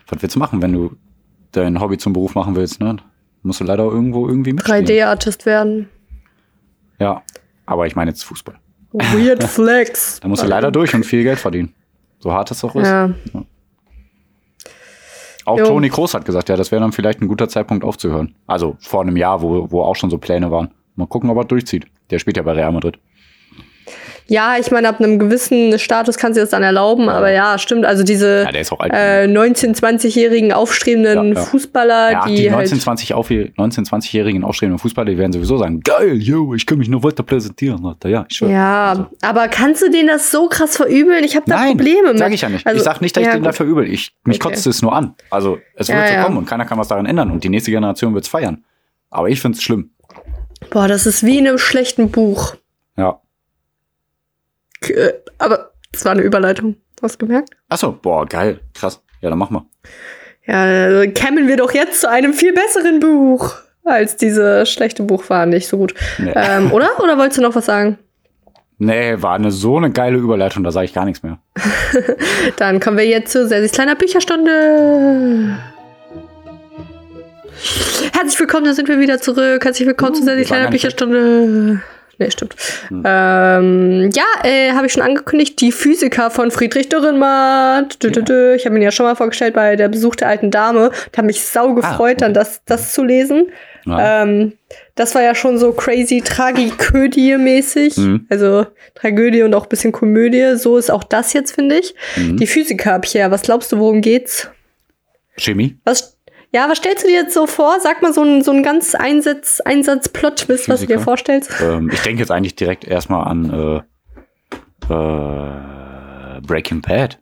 [0.07, 0.95] was willst du machen, wenn du
[1.51, 2.95] dein Hobby zum Beruf machen willst, ne?
[3.43, 4.85] Musst du leider irgendwo irgendwie mitspielen.
[4.85, 5.89] 3D-Artist werden.
[6.99, 7.23] Ja.
[7.65, 8.55] Aber ich meine jetzt Fußball.
[8.91, 10.19] Weird Flex.
[10.19, 11.73] Da musst du leider durch und viel Geld verdienen.
[12.19, 12.87] So hart es auch ist.
[12.87, 13.09] Ja.
[15.51, 15.65] Auch Jo.
[15.65, 18.35] Toni Kroos hat gesagt, ja, das wäre dann vielleicht ein guter Zeitpunkt aufzuhören.
[18.47, 20.71] Also vor einem Jahr, wo, wo auch schon so Pläne waren.
[20.95, 21.85] Mal gucken, ob er durchzieht.
[22.09, 22.99] Der spielt ja bei Real Madrid.
[24.27, 27.85] Ja, ich meine, ab einem gewissen Status kannst du das dann erlauben, aber ja, stimmt.
[27.85, 31.41] Also diese Ja, äh, 19-, 20-jährigen aufstrebenden Ja.
[31.41, 32.69] Fußballer, ja, die, die, halt.
[32.69, 36.77] 19-, 20 auf, 19-, 20-jährigen aufstrebenden Fußballer, die werden sowieso sagen, geil, yo, ich kann
[36.77, 37.85] mich nur weiter präsentieren.
[37.85, 38.07] Alter.
[38.07, 38.49] Ja, ich schwör.
[38.49, 41.25] Ja, aber kannst du denen das so krass verübeln?
[41.25, 42.19] Ich habe da Nein, Probleme mit.
[42.19, 42.65] sag ich ja nicht.
[42.65, 43.47] Also, ich sag nicht, dass ich den gut.
[43.47, 43.85] dafür übel.
[43.91, 44.49] Ich, mich Okay.
[44.53, 45.13] kotzt es nur an.
[45.29, 47.31] Also es wird Ja, so kommen und keiner kann was daran ändern.
[47.31, 48.63] Und die nächste Generation wird's feiern.
[49.09, 49.91] Aber ich find's schlimm.
[50.69, 52.55] Boah, das ist wie in einem schlechten Buch.
[54.89, 56.75] Äh, Aber das war eine Überleitung.
[57.01, 57.49] Hast du gemerkt?
[57.69, 58.59] Achso, boah, geil.
[58.73, 59.01] Krass.
[59.21, 59.63] Ja, dann mach mal.
[60.45, 65.29] Ja, also kämen wir doch jetzt zu einem viel besseren Buch, als diese schlechte Buch
[65.29, 65.45] war.
[65.45, 65.93] Nicht so gut.
[66.17, 66.31] Nee.
[66.35, 66.89] Ähm, oder?
[67.03, 67.97] Oder wolltest du noch was sagen?
[68.77, 71.37] Nee, war eine so eine geile Überleitung, da sage ich gar nichts mehr.
[72.57, 75.55] Dann kommen wir jetzt zu Sessis kleiner Bücherstunde.
[78.13, 79.63] Herzlich willkommen, da sind wir wieder zurück.
[79.63, 81.79] Herzlich willkommen zu Uh, Sessis wir waren kleiner nicht weg.
[82.21, 82.55] Nee, stimmt.
[82.91, 88.03] Ähm, ja, äh, habe ich schon angekündigt, die Physiker von Friedrich Dürrenmatt.
[88.03, 88.53] Dü, dü, dü.
[88.53, 90.91] Ich habe ihn ja schon mal vorgestellt bei der Besuch der alten Dame.
[91.11, 93.47] Da habe mich sau gefreut, Ah, dann das, das zu lesen.
[93.87, 94.21] Ja.
[94.21, 94.53] Ähm,
[94.93, 97.97] das war ja schon so crazy Tragiködie-mäßig.
[97.97, 98.27] Mhm.
[98.29, 100.57] Also Tragödie und auch ein bisschen Komödie.
[100.57, 101.95] So ist auch das jetzt, finde ich.
[102.17, 102.37] Mhm.
[102.37, 103.31] Die Physiker ja.
[103.31, 104.47] Was glaubst du, worum geht's?
[105.37, 105.75] Chemie?
[105.85, 106.17] Was,
[106.51, 107.79] ja, was stellst du dir jetzt so vor?
[107.79, 110.99] Sag mal so einen so einen ganz Einsatz, Einsatz-Plot-Twist, was du dir Physiker?
[111.03, 111.51] vorstellst.
[111.61, 113.83] Ähm, ich denke jetzt eigentlich direkt erstmal an
[114.89, 117.19] äh, äh, Breaking Bad.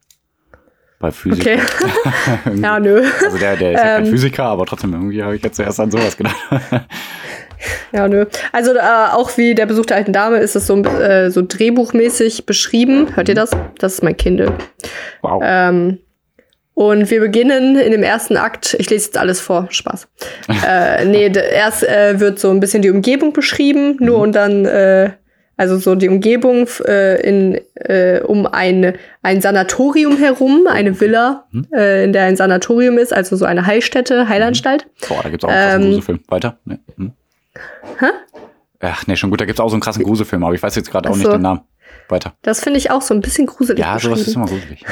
[0.99, 1.41] Bei Physik.
[1.45, 1.59] Okay.
[2.61, 3.01] ja, nö.
[3.23, 4.11] Also der, der ist ja kein Ähm.
[4.11, 6.35] Physiker, aber trotzdem irgendwie habe ich jetzt zuerst an sowas gedacht.
[7.91, 8.25] Ja, nö.
[8.53, 8.79] Also äh,
[9.11, 13.13] auch wie der Besuch der alten Dame ist es so, äh, so drehbuchmäßig beschrieben.
[13.17, 13.51] Hört ihr das?
[13.79, 14.53] Das ist mein Kindle.
[15.21, 15.41] wow.
[15.43, 15.97] Ähm,
[16.87, 18.73] und wir beginnen in dem ersten Akt.
[18.79, 19.67] Ich lese jetzt alles vor.
[19.69, 20.07] Spaß.
[20.65, 24.23] äh, nee, erst äh, wird so ein bisschen die Umgebung beschrieben, nur Mhm.
[24.23, 25.11] und dann, äh,
[25.57, 31.67] also so die Umgebung äh, in, äh, um ein, ein Sanatorium herum, eine Villa, Mhm.
[31.75, 34.87] äh, in der ein Sanatorium ist, also so eine Heilstätte, Heilanstalt.
[35.09, 36.19] Boah, da gibt's auch einen krassen ähm, Gruselfilm.
[36.29, 36.59] Weiter?
[36.63, 36.77] Nee.
[36.95, 37.11] Hm?
[37.99, 38.05] Hä?
[38.79, 40.89] Ach nee, schon gut, da gibt's auch so einen krassen Gruselfilm, aber ich weiß jetzt
[40.89, 41.33] gerade auch Ach nicht so.
[41.33, 41.59] den Namen.
[42.07, 42.35] Weiter.
[42.41, 44.85] Das finde ich auch so ein bisschen gruselig Ja, sowas ist immer gruselig.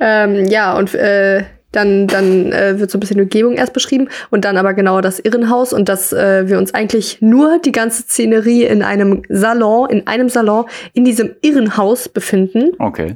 [0.00, 4.08] Ähm, ja, und äh, dann, dann äh, wird so ein bisschen die Umgebung erst beschrieben
[4.30, 8.02] und dann aber genauer das Irrenhaus und dass äh, wir uns eigentlich nur die ganze
[8.02, 12.72] Szenerie in einem Salon, in einem Salon in diesem Irrenhaus befinden.
[12.78, 13.14] Okay.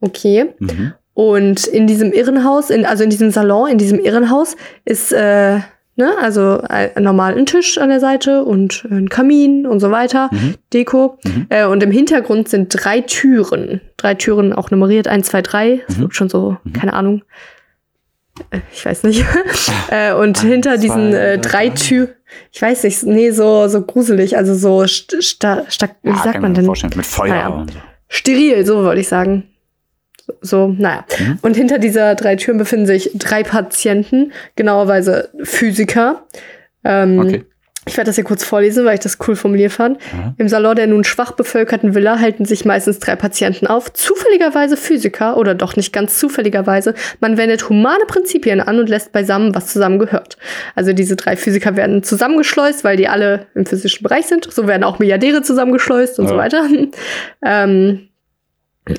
[0.00, 0.46] Okay.
[0.58, 0.94] Mhm.
[1.14, 5.60] Und in diesem Irrenhaus, in, also in diesem Salon, in diesem Irrenhaus ist, äh,
[5.96, 10.28] ne, also ein, normal ein Tisch an der Seite und ein Kamin und so weiter,
[10.32, 10.54] Mhm.
[10.72, 11.18] Deko.
[11.24, 11.46] Mhm.
[11.50, 13.80] Äh, und im Hintergrund sind drei Türen.
[13.96, 15.82] Drei Türen auch nummeriert, eins, zwei, drei.
[15.86, 16.02] Das Mhm.
[16.02, 16.72] wirkt schon so, Mhm.
[16.72, 17.22] keine Ahnung.
[18.50, 19.24] Äh, Ich weiß nicht.
[19.90, 21.68] äh, und hinter Eins, diesen zwei, äh, drei.
[21.70, 22.08] Türen,
[22.50, 26.66] ich weiß nicht, nee, so, so gruselig, also so, sta, sta, wie sagt man denn?
[26.66, 27.66] Mit Feuer Naja.
[28.08, 29.44] Steril, so wollte ich sagen.
[30.26, 31.04] So, so naja.
[31.18, 31.38] Mhm.
[31.42, 36.26] Und hinter dieser drei Türen befinden sich drei Patienten, genauerweise Physiker.
[36.84, 37.44] Ähm, Okay.
[37.86, 39.98] Ich werde das hier kurz vorlesen, weil ich das cool formuliert fand.
[40.14, 40.32] Ja.
[40.38, 45.36] Im Salon der nun schwach bevölkerten Villa halten sich meistens drei Patienten auf, zufälligerweise Physiker
[45.36, 46.94] oder doch nicht ganz zufälligerweise.
[47.20, 50.38] Man wendet humane Prinzipien an und lässt beisammen, was zusammengehört.
[50.74, 54.50] Also diese drei Physiker werden zusammengeschleust, weil die alle im physischen Bereich sind.
[54.50, 56.40] So werden auch Milliardäre zusammengeschleust und so Ja.
[56.40, 56.64] weiter.
[57.44, 58.08] ähm,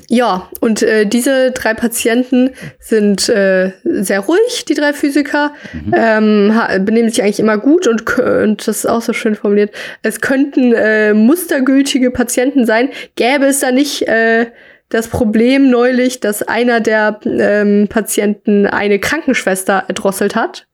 [0.08, 5.94] ja, und äh, diese drei Patienten sind äh, sehr ruhig, die drei Physiker, Mhm.
[5.96, 9.72] ähm, benehmen sich eigentlich immer gut und, und das ist auch so schön formuliert.
[10.02, 14.46] Es könnten äh, mustergültige Patienten sein, gäbe es da nicht äh,
[14.88, 20.66] das Problem neulich, dass einer der ähm, Patienten eine Krankenschwester erdrosselt hat.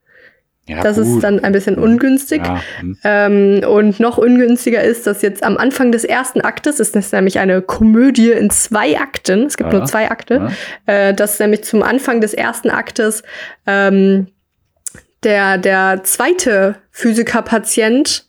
[0.69, 1.25] Ja, das ist gut.
[1.25, 2.41] dann ein bisschen ungünstig.
[2.47, 2.97] Ja, hm.
[3.03, 7.41] Ähm, und noch ungünstiger ist, dass jetzt am Anfang des ersten Aktes, ist das nämlich
[7.41, 9.79] eine Komödie in zwei Akten, es gibt Ja.
[9.81, 10.51] nur zwei Akte,
[10.87, 13.25] äh, dass nämlich zum Anfang des ersten Aktes
[13.67, 14.29] ähm,
[15.25, 18.27] der, der zweite Physikerpatient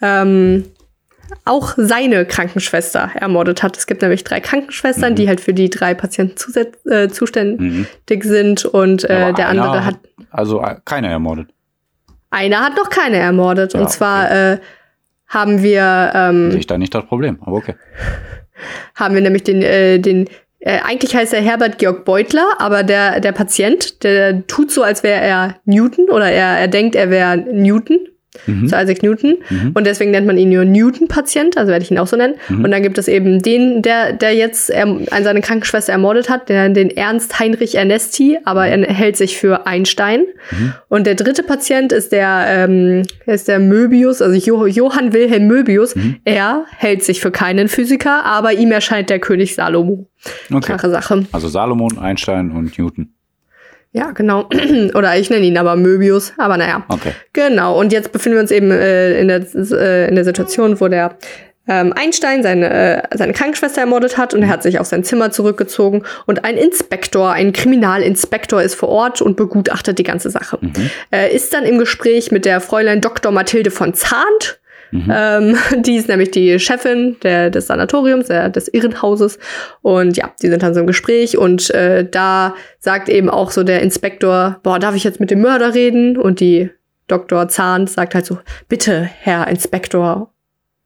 [0.00, 0.64] ähm,
[1.44, 3.76] auch seine Krankenschwester ermordet hat.
[3.76, 5.16] Es gibt nämlich drei Krankenschwestern, Mhm.
[5.16, 6.36] die halt für die drei Patienten
[6.90, 8.22] äh, zuständig Mhm.
[8.22, 9.96] sind und äh, der andere hat
[10.30, 11.48] Also äh, keiner ermordet.
[12.32, 13.74] Einer hat noch keine ermordet.
[13.74, 14.58] Ja, und zwar äh,
[15.28, 17.74] haben wir ähm, Sehe ich da nicht das Problem, aber okay.
[18.94, 20.28] haben wir nämlich den, äh, den
[20.58, 25.02] äh, eigentlich heißt er Herbert Georg Beutler, aber der, der Patient, der tut so, als
[25.02, 27.98] wäre er Newton oder er, er denkt, er wäre Newton,
[28.46, 28.66] Mhm.
[28.66, 29.36] so Isaac Newton.
[29.50, 29.72] Mhm.
[29.74, 32.34] Und deswegen nennt man ihn nur Newton-Patient, also werde ich ihn auch so nennen.
[32.48, 32.64] Mhm.
[32.64, 36.68] Und dann gibt es eben den, der, der jetzt ähm, seine Krankenschwester ermordet hat, der,
[36.70, 40.24] den Ernst Heinrich Ernesti, aber er hält sich für Einstein.
[40.50, 40.72] Mhm.
[40.88, 45.94] Und der dritte Patient ist der, ähm, ist der Möbius, also jo Johann Wilhelm Möbius.
[45.94, 46.16] Mhm.
[46.24, 50.08] Er hält sich für keinen Physiker, aber ihm erscheint der König Salomo.
[50.50, 50.60] Okay.
[50.60, 51.26] Klare Sache.
[51.32, 53.12] Also Salomon, Einstein und Newton.
[53.92, 54.48] Ja, genau.
[54.94, 56.84] Oder ich nenne ihn aber Möbius, aber naja.
[56.88, 57.12] Okay.
[57.32, 60.88] Genau, und jetzt befinden wir uns eben äh, in, der, äh, in der Situation, wo
[60.88, 61.16] der
[61.68, 65.30] ähm, Einstein seine, äh, seine Krankenschwester ermordet hat und er hat sich auf sein Zimmer
[65.30, 70.58] zurückgezogen und ein Inspektor, ein Kriminalinspektor ist vor Ort und begutachtet die ganze Sache.
[70.60, 70.90] Mhm.
[71.10, 73.30] Äh, ist dann im Gespräch mit der Fräulein Dr.
[73.30, 74.60] Mathilde von Zahnt.
[74.92, 75.12] Mhm.
[75.12, 79.38] Ähm, die ist nämlich die Chefin der, des Sanatoriums, der, des Irrenhauses.
[79.80, 83.64] Und ja, die sind dann so im Gespräch und äh, da sagt eben auch so
[83.64, 86.16] der Inspektor, boah, darf ich jetzt mit dem Mörder reden?
[86.16, 86.70] Und die
[87.08, 87.48] Dr.
[87.48, 88.38] Zahn sagt halt so,
[88.68, 90.32] bitte, Herr Inspektor,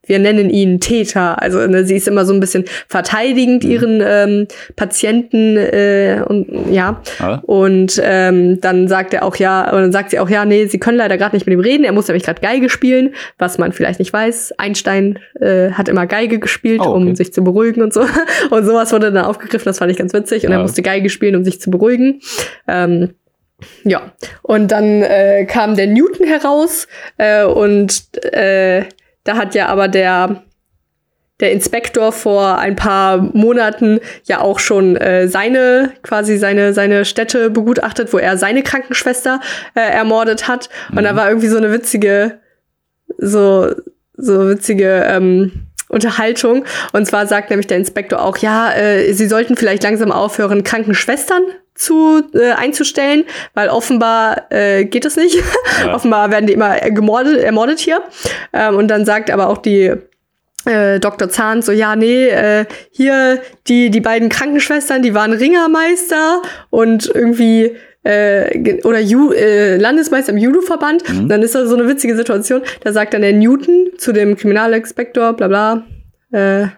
[0.07, 1.41] wir nennen ihn Täter.
[1.43, 3.71] Also ne, sie ist immer so ein bisschen verteidigend Mhm.
[3.71, 4.47] ihren ähm,
[4.77, 7.01] Patienten äh, und ja.
[7.19, 7.43] Ja.
[7.47, 10.79] Und ähm, dann sagt er auch ja, und dann sagt sie auch ja, nee, sie
[10.79, 11.85] können leider gerade nicht mit ihm reden.
[11.85, 14.55] Er muss nämlich gerade Geige spielen, was man vielleicht nicht weiß.
[14.59, 16.97] Einstein äh, hat immer Geige gespielt, Oh, okay.
[16.97, 18.05] um sich zu beruhigen und so.
[18.51, 19.65] Und sowas wurde dann aufgegriffen.
[19.67, 20.45] Das fand ich ganz witzig.
[20.47, 20.63] Und er Ja.
[20.63, 22.21] musste Geige spielen, um sich zu beruhigen.
[22.69, 23.11] Ähm,
[23.85, 26.87] ja, und dann äh, kam der Newton heraus
[27.17, 28.03] äh, und
[28.35, 28.83] äh,
[29.27, 30.43] da hat ja aber der
[31.39, 37.51] der Inspektor vor ein paar Monaten ja auch schon äh, seine quasi seine seine Stätte
[37.51, 39.41] begutachtet, wo er seine Krankenschwester
[39.74, 41.16] äh, ermordet hat und da Mhm.
[41.16, 42.41] war irgendwie so eine witzige
[43.18, 43.74] so
[44.16, 46.64] so witzige ähm, Unterhaltung.
[46.93, 51.43] Und zwar sagt nämlich der Inspektor auch, ja, äh, sie sollten vielleicht langsam aufhören, Krankenschwestern
[51.77, 53.24] zu äh, einzustellen,
[53.55, 55.43] weil offenbar äh, geht es nicht.
[55.81, 55.95] Ja.
[55.95, 58.03] offenbar werden die immer gemordet, ermordet hier.
[58.53, 59.93] Ähm, und dann sagt aber auch die
[60.66, 61.29] äh, Dr.
[61.29, 67.77] Zahn so, ja, nee, äh, hier die, die beiden Krankenschwestern, die waren Ringermeister und irgendwie
[68.03, 71.09] äh, oder Ju äh, Landesmeister im Judo-Verband.
[71.09, 71.29] Mhm.
[71.29, 72.62] Dann ist da so eine witzige Situation.
[72.83, 75.87] Da sagt dann der Newton zu dem Kriminalinspektor, bla bla,
[76.33, 76.68] äh,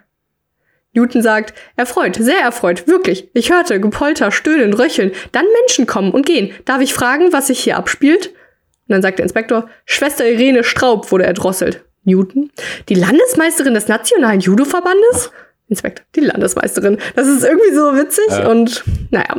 [0.95, 3.29] Newton sagt, erfreut, sehr erfreut, wirklich.
[3.35, 6.51] Ich hörte Gepolter, Stöhnen, Röcheln, dann Menschen kommen und gehen.
[6.65, 8.29] Darf ich fragen, was sich hier abspielt?
[8.29, 11.85] Und dann sagt der Inspektor, Schwester Irene Straub wurde erdrosselt.
[12.05, 12.51] Newton,
[12.89, 15.31] die Landesmeisterin des Nationalen Judo-Verbandes?
[15.69, 16.97] Inspektor, die Landesmeisterin.
[17.15, 18.47] Das ist irgendwie so witzig Äh.
[18.47, 19.37] und naja.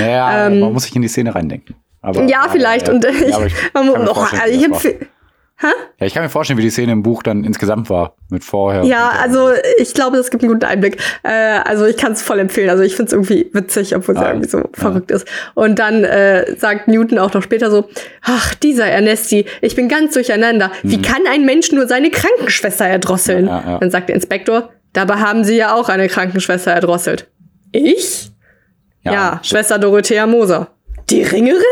[0.00, 1.76] Ja, Ähm, man muss sich in die Szene reindenken.
[2.00, 2.88] Aber, ja, vielleicht.
[2.88, 4.94] ja, und äh, ich, ja, ich, man oh, ich das
[5.60, 5.74] empfehle.
[5.98, 8.14] ja, ich kann mir vorstellen, wie die Szene im Buch dann insgesamt war.
[8.30, 8.84] Mit vorher.
[8.84, 10.98] Ja, also ich glaube, das gibt einen guten Einblick.
[11.24, 11.30] Äh,
[11.64, 12.70] also ich kann es voll empfehlen.
[12.70, 15.26] Also ich finde es irgendwie witzig, obwohl es Ah, irgendwie so verrückt ist.
[15.54, 17.88] Und dann äh, sagt Newton auch noch später so,
[18.22, 20.70] ach, dieser Ernesti, ich bin ganz durcheinander.
[20.82, 23.42] Wie kann ein Mensch nur seine Krankenschwester erdrosseln?
[23.44, 23.48] Mhm.
[23.48, 23.78] Ja, ja, ja.
[23.78, 27.28] Dann sagt der Inspektor, dabei haben Sie ja auch eine Krankenschwester erdrosselt.
[27.72, 28.30] Ich?
[29.02, 30.68] Ja, Schwester Dorothea Moser.
[31.10, 31.62] Die Ringerin?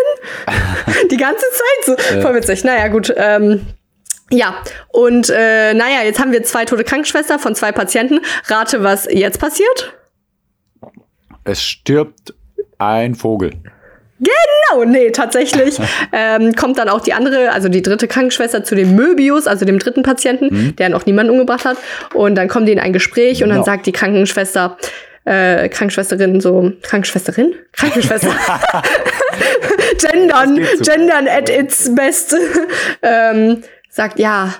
[1.11, 2.20] Die ganze Zeit so.
[2.20, 2.64] Voll witzig.
[2.64, 3.12] Naja, gut.
[3.16, 3.66] Ähm,
[4.30, 8.20] ja, und äh, naja, jetzt haben wir zwei tote Krankenschwestern von zwei Patienten.
[8.49, 9.95] Rate, was jetzt passiert?
[11.45, 12.34] Es stirbt
[12.78, 13.53] ein Vogel.
[14.18, 15.78] Genau, nee, tatsächlich
[16.12, 19.78] ähm, kommt dann auch die andere, also die dritte Krankenschwester zu dem Möbius, also dem
[19.78, 21.76] dritten Patienten, der noch niemanden umgebracht hat.
[22.14, 24.76] Und dann kommen die in ein Gespräch und dann sagt die Krankenschwester,
[25.24, 27.55] äh, Krankenschwesterin so, Krankenschwesterin?
[27.72, 28.34] Krankenschwester.
[29.99, 32.37] gendern, gendern at its best.
[33.03, 34.55] ähm, sagt, ja,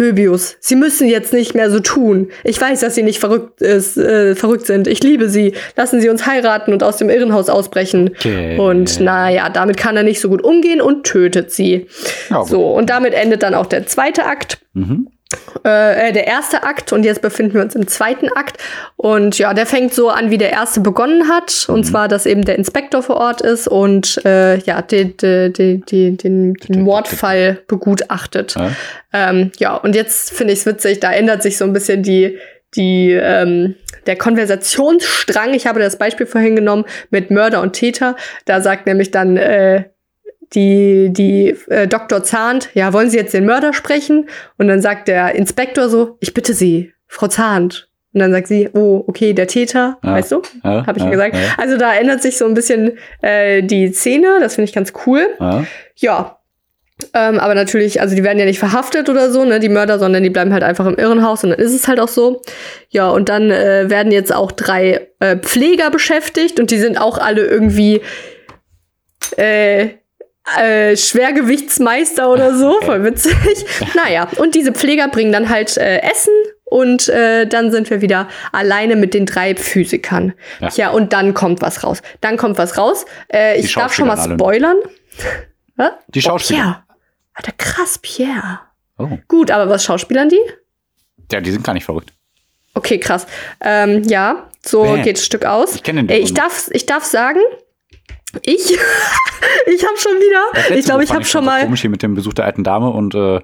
[0.00, 2.30] Möbius, Sie müssen jetzt nicht mehr so tun.
[2.42, 4.88] Ich weiß, dass Sie nicht verrückt, ist, äh, verrückt sind.
[4.88, 5.52] Ich liebe Sie.
[5.76, 8.10] Lassen Sie uns heiraten und aus dem Irrenhaus ausbrechen.
[8.16, 8.58] Okay.
[8.58, 11.86] Und naja, damit kann er nicht so gut umgehen und tötet sie.
[12.30, 14.58] Ja, so, und damit endet dann auch der zweite Akt.
[14.72, 15.08] Mhm.
[15.64, 18.56] Äh, äh, der erste Akt und jetzt befinden wir uns im zweiten Akt.
[18.96, 21.66] Und ja, der fängt so an, wie der erste begonnen hat.
[21.68, 25.80] Und zwar, dass eben der Inspektor vor Ort ist und äh, ja, die, die, die,
[25.86, 28.54] die, den, den Mordfall begutachtet.
[28.56, 28.70] Ja.
[29.12, 32.38] Ähm, ja, und jetzt finde ich es witzig, da ändert sich so ein bisschen die,
[32.74, 33.74] die, ähm,
[34.06, 35.54] der Konversationsstrang.
[35.54, 38.16] Ich habe das Beispiel vorhin genommen mit Mörder und Täter.
[38.46, 39.84] Da sagt nämlich dann äh,
[40.54, 42.22] die, die äh, Dr.
[42.22, 44.28] Zahnt, ja, wollen Sie jetzt den Mörder sprechen?
[44.58, 47.88] Und dann sagt der Inspektor so, ich bitte Sie, Frau Zahnt.
[48.12, 50.14] Und dann sagt sie, oh, okay, der Täter, Ja.
[50.14, 50.42] weißt du?
[50.64, 51.36] Ja, Habe ich ja, gesagt.
[51.36, 51.40] ja.
[51.58, 55.28] Also da ändert sich so ein bisschen äh, die Szene, das finde ich ganz cool.
[55.38, 55.64] Ja.
[55.94, 56.36] Ja.
[57.14, 60.24] Ähm, aber natürlich, also die werden ja nicht verhaftet oder so, ne, die Mörder, sondern
[60.24, 62.42] die bleiben halt einfach im Irrenhaus und dann ist es halt auch so.
[62.88, 67.16] Ja, und dann äh, werden jetzt auch drei äh, Pfleger beschäftigt und die sind auch
[67.16, 68.00] alle irgendwie
[69.36, 69.90] äh,
[70.58, 72.86] äh, Schwergewichtsmeister oder so, Okay.
[72.86, 73.34] voll witzig.
[73.94, 76.32] naja, und diese Pfleger bringen dann halt äh, Essen
[76.64, 80.34] und äh, dann sind wir wieder alleine mit den drei Physikern.
[80.60, 80.68] Ja.
[80.74, 82.02] Ja, und dann kommt was raus.
[82.20, 83.04] Dann kommt was raus.
[83.32, 84.76] Äh, ich darf schon mal spoilern.
[86.08, 86.60] Die Schauspieler.
[86.60, 86.82] Oh, Pierre.
[87.34, 88.60] Alter, krass, Pierre.
[88.98, 89.08] Oh.
[89.28, 90.40] Gut, aber was schauspielern die?
[91.32, 92.12] Ja, die sind gar nicht verrückt.
[92.74, 93.26] Okay, krass.
[93.60, 95.02] Ähm, ja, so Bäh.
[95.02, 95.74] geht das Stück aus.
[95.74, 97.40] Ich kenn den Ey, ich darf, ich darf sagen,
[98.42, 98.78] ich,
[99.66, 102.14] ich habe schon wieder, ich glaube, ich habe schon so mal, komisch hier mit dem
[102.14, 103.40] Besuch der alten Dame und äh,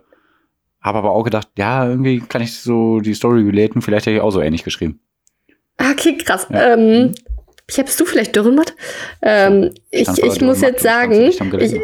[0.81, 3.83] habe aber auch gedacht, ja, irgendwie kann ich so die Story relaten.
[3.83, 5.01] Vielleicht hätte ich auch so ähnlich geschrieben.
[5.79, 6.47] Okay, krass.
[6.51, 6.75] Ja.
[6.75, 7.15] Ähm,
[7.77, 8.75] Hast du vielleicht Dürrenmatt?
[9.23, 11.81] Ähm, ich, ich der muss jetzt sagen, so ich,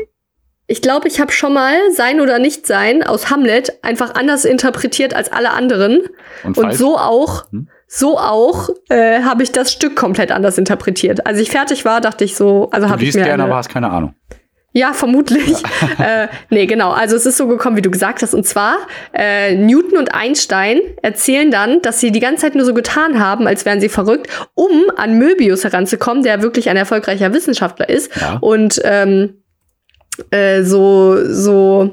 [0.69, 5.13] ich glaube, ich habe schon mal Sein oder Nicht Sein aus Hamlet einfach anders interpretiert
[5.13, 6.03] als alle anderen.
[6.45, 7.69] Und, Und so auch, Hm?
[7.95, 11.27] So auch äh, habe ich das Stück komplett anders interpretiert.
[11.27, 13.69] Als ich fertig war, dachte ich so, also habe ich mir gerne, eine, aber hast
[13.69, 14.15] keine Ahnung.
[14.73, 15.59] ja, vermutlich.
[15.99, 16.93] äh, nee, genau.
[16.93, 18.33] Also es ist so gekommen, wie du gesagt hast.
[18.33, 18.77] Und zwar,
[19.13, 23.47] äh, Newton und Einstein erzählen dann, dass sie die ganze Zeit nur so getan haben,
[23.47, 28.11] als wären sie verrückt, um an Möbius heranzukommen, der wirklich ein erfolgreicher Wissenschaftler ist.
[28.19, 28.39] Ja.
[28.41, 29.43] Und ähm,
[30.31, 31.91] äh, so, so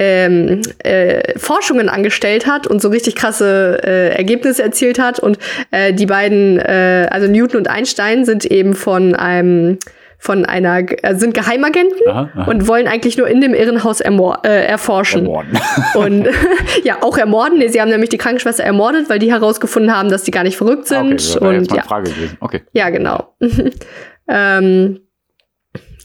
[0.00, 5.20] ähm, äh, Forschungen angestellt hat und so richtig krasse äh, Ergebnisse erzielt hat.
[5.20, 5.38] Und
[5.70, 9.78] äh, die beiden, äh, also Newton und Einstein, sind eben von einem
[10.22, 12.50] von einer äh, sind Geheimagenten Aha, aha.
[12.50, 15.22] und wollen eigentlich nur in dem Irrenhaus ermor äh, erforschen.
[15.22, 15.58] Ermorden.
[15.94, 16.28] Und
[16.84, 17.58] ja, auch ermorden.
[17.58, 20.58] Nee, sie haben nämlich die Krankenschwester ermordet, weil die herausgefunden haben, dass die gar nicht
[20.58, 20.98] verrückt sind.
[20.98, 21.88] Okay, das wäre und jetzt meine ja.
[21.88, 22.36] Frage gewesen.
[22.40, 22.60] Okay.
[22.74, 23.34] Ja, genau.
[24.28, 25.00] ähm,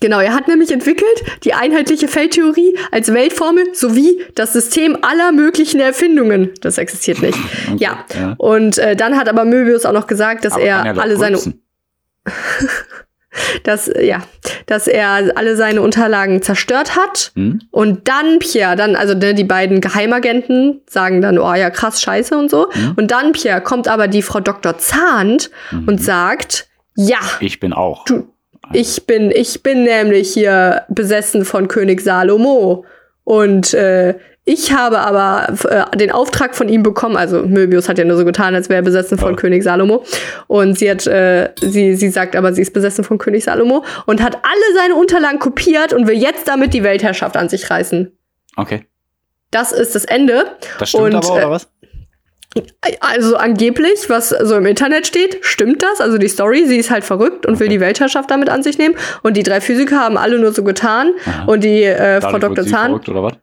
[0.01, 5.79] genau, er hat nämlich entwickelt die einheitliche Feldtheorie als Weltformel sowie das System aller möglichen
[5.79, 6.51] Erfindungen.
[6.61, 7.37] Das existiert nicht.
[7.71, 8.05] Okay, Ja.
[8.19, 8.35] ja.
[8.37, 11.37] Und äh, dann hat aber Möbius auch noch gesagt, dass Aber er doch alle seine
[13.63, 14.23] dass ja,
[14.65, 17.59] dass er alle seine Unterlagen zerstört hat Hm?
[17.69, 22.37] und dann Pierre, dann also ne, die beiden Geheimagenten sagen dann oh ja krass scheiße
[22.37, 22.93] und so Mhm.
[22.95, 24.77] und dann Pierre kommt aber die Frau Dr.
[24.77, 25.87] Zahnt Mhm.
[25.87, 28.05] und sagt ja, Ich bin auch.
[28.05, 28.29] Du-
[28.73, 32.85] ich bin, ich bin nämlich hier besessen von König Salomo.
[33.23, 34.15] Und äh,
[34.47, 38.25] ich habe aber äh, den Auftrag von ihm bekommen, also Möbius hat ja nur so
[38.25, 39.35] getan, als wäre er besessen von Ja.
[39.35, 40.03] König Salomo.
[40.45, 44.21] Und sie hat, äh, sie, sie sagt aber, sie ist besessen von König Salomo und
[44.21, 48.15] hat alle seine Unterlagen kopiert und will jetzt damit die Weltherrschaft an sich reißen.
[48.55, 48.85] Okay.
[49.49, 50.45] Das ist das Ende.
[50.77, 51.67] Das stimmt Und, aber, äh, oder was?
[53.01, 55.99] Also angeblich, was so im Internet steht, stimmt das?
[55.99, 58.95] Also die Story, sie ist halt verrückt und will die Weltherrschaft damit an sich nehmen.
[59.23, 61.11] Und die drei Physiker haben alle nur so getan.
[61.25, 61.45] Aha.
[61.45, 62.63] Und die äh, Frau Dr.
[62.63, 62.87] sie Zahn.
[62.87, 63.33] Verrückt, oder was?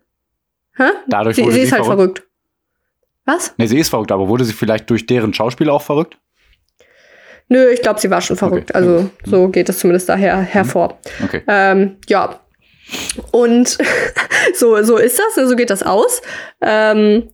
[0.77, 0.85] Hä?
[1.09, 2.19] Dadurch Sie, wurde sie sie ist halt verrückt.
[2.21, 2.33] verrückt.
[3.27, 3.55] Was?
[3.59, 6.17] Nee, sie ist verrückt, aber wurde sie vielleicht durch deren Schauspiel auch verrückt?
[7.49, 8.71] Nö, ich glaube, sie war schon verrückt.
[8.71, 8.79] Okay.
[8.79, 10.99] Also so geht es zumindest daher hervor.
[11.23, 11.43] Okay.
[11.47, 12.41] Ähm, ja.
[13.31, 13.77] Und
[14.55, 16.23] so, so ist das, so geht das aus.
[16.63, 17.29] Ähm,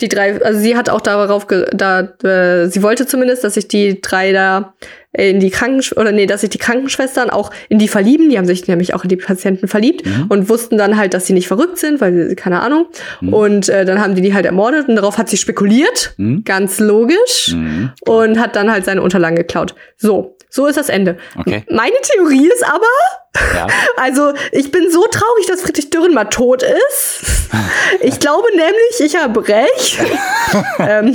[0.00, 3.68] die drei, also sie hat auch darauf, ge da, äh, sie wollte zumindest, dass sich
[3.68, 4.74] die drei da
[5.16, 8.30] in die Krankensch oder nee, dass sich die Krankenschwestern auch in die verlieben.
[8.30, 10.26] Die haben sich nämlich auch in die Patienten verliebt Mhm.
[10.28, 12.86] und wussten dann halt, dass sie nicht verrückt sind, weil sie, keine Ahnung.
[13.20, 13.32] Mhm.
[13.32, 16.14] Und äh, dann haben die die halt ermordet und darauf hat sie spekuliert.
[16.16, 16.42] Mhm.
[16.44, 17.52] Ganz logisch.
[17.54, 17.92] Mhm.
[18.06, 19.74] Und hat dann halt seine Unterlagen geklaut.
[19.96, 21.16] So, so ist das Ende.
[21.38, 21.64] Okay.
[21.70, 23.66] Meine Theorie ist aber, Ja.
[23.96, 27.20] also, ich bin so traurig, dass Friedrich Dürren mal tot ist.
[28.00, 29.98] Ich glaube nämlich, ich habe recht.
[30.80, 31.14] ähm,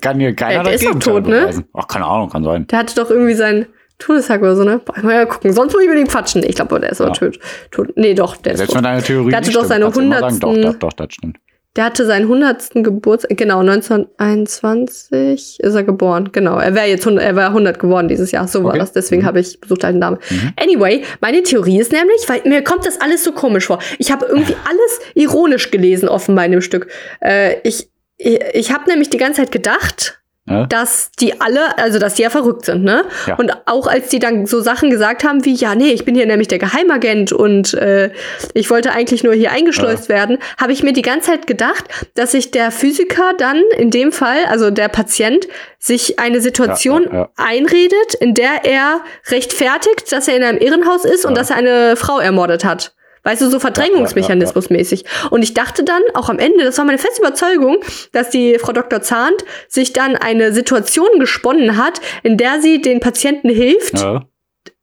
[0.00, 1.64] Kann hier keiner Äh, der ist doch tot, ne?
[1.74, 2.66] Ach, keine Ahnung, kann sein.
[2.68, 3.66] der hatte doch irgendwie seinen
[3.98, 4.80] Todestag oder so, ne?
[5.02, 5.52] Mal gucken.
[5.52, 6.42] Sonst muss ich mit ihm quatschen.
[6.42, 7.14] Ich glaube, der ist aber Ja.
[7.14, 7.38] tot.
[7.70, 7.88] tot.
[7.96, 8.78] Nee, doch, der ist Selbst tot.
[8.78, 10.64] wenn deine Theorie Der hatte doch seine sagen, Doch, 100.
[10.64, 11.36] doch, doch, das stimmt.
[11.76, 12.84] Der hatte seinen 100.
[12.84, 16.30] Geburtstag, genau, 1921 ist er geboren.
[16.32, 18.46] Genau, er wäre jetzt 100, er wäre 100 geworden dieses Jahr.
[18.48, 18.78] So war Okay.
[18.78, 18.92] das.
[18.92, 19.26] Deswegen Mhm.
[19.26, 20.18] habe ich besucht alten Namen.
[20.30, 20.52] Mhm.
[20.60, 23.80] Anyway, meine Theorie ist nämlich, weil mir kommt das alles so komisch vor.
[23.98, 26.86] Ich habe irgendwie alles ironisch gelesen offenbar in dem Stück.
[27.20, 30.66] Äh, ich ich, habe nämlich die ganze Zeit gedacht, Ja?
[30.66, 33.04] dass die alle, also dass die ja verrückt sind, ne?
[33.26, 33.36] Ja.
[33.36, 36.26] Und auch als die dann so Sachen gesagt haben wie, ja, nee, ich bin hier
[36.26, 38.10] nämlich der Geheimagent und äh,
[38.52, 41.84] ich wollte eigentlich nur hier eingeschleust werden, habe ich mir die ganze Zeit gedacht,
[42.14, 45.48] dass sich der Physiker dann in dem Fall, also der Patient,
[45.78, 47.28] sich eine Situation Ja, ja, ja.
[47.36, 49.00] einredet, in der er
[49.30, 51.38] rechtfertigt, dass er in einem Irrenhaus ist und Ja.
[51.38, 52.94] dass er eine Frau ermordet hat.
[53.24, 55.04] Weißt du, so Verdrängungsmechanismus mäßig.
[55.30, 57.78] Und ich dachte dann auch am Ende, das war meine feste Überzeugung,
[58.12, 59.00] dass die Frau Dr.
[59.02, 64.24] Zahnt sich dann eine Situation gesponnen hat, in der sie den Patienten hilft, Ja.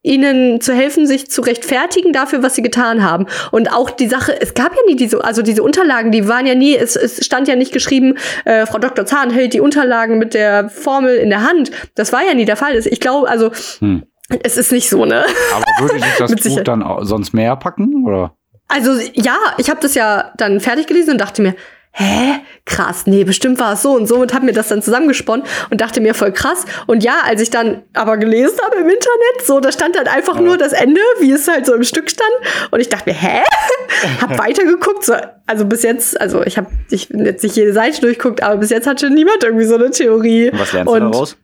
[0.04, 3.28] ihnen zu helfen, sich zu rechtfertigen dafür, was sie getan haben.
[3.52, 6.56] Und auch die Sache, es gab ja nie diese, also diese Unterlagen, die waren ja
[6.56, 9.06] nie, es, es stand ja nicht geschrieben, äh, Frau Dr.
[9.06, 11.70] Zahn hält die Unterlagen mit der Formel in der Hand.
[11.94, 12.76] Das war ja nie der Fall.
[12.76, 14.04] Ich glaube, also, Hm.
[14.44, 15.26] Es ist nicht so, ne?
[15.54, 18.06] Aber würde dich das Buch dann sonst mehr packen?
[18.06, 18.36] Oder?
[18.68, 21.56] Also ja, ich habe das ja dann fertig gelesen und dachte mir,
[21.94, 25.46] hä, krass, nee, bestimmt war es so und so und habe mir das dann zusammengesponnen
[25.70, 26.66] und dachte mir voll krass.
[26.88, 30.40] Und ja, als ich dann aber gelesen habe im Internet, so, da stand dann einfach
[30.40, 32.32] nur das Ende, wie es halt so im Stück stand.
[32.72, 33.42] Und ich dachte mir, hä?
[34.22, 35.16] hab weitergeguckt, so,
[35.48, 38.88] also bis jetzt, also ich habe ich jetzt nicht jede Seite durchguckt, aber bis jetzt
[38.88, 40.50] hatte niemand irgendwie so eine Theorie.
[40.50, 41.38] Und was lernst und du daraus?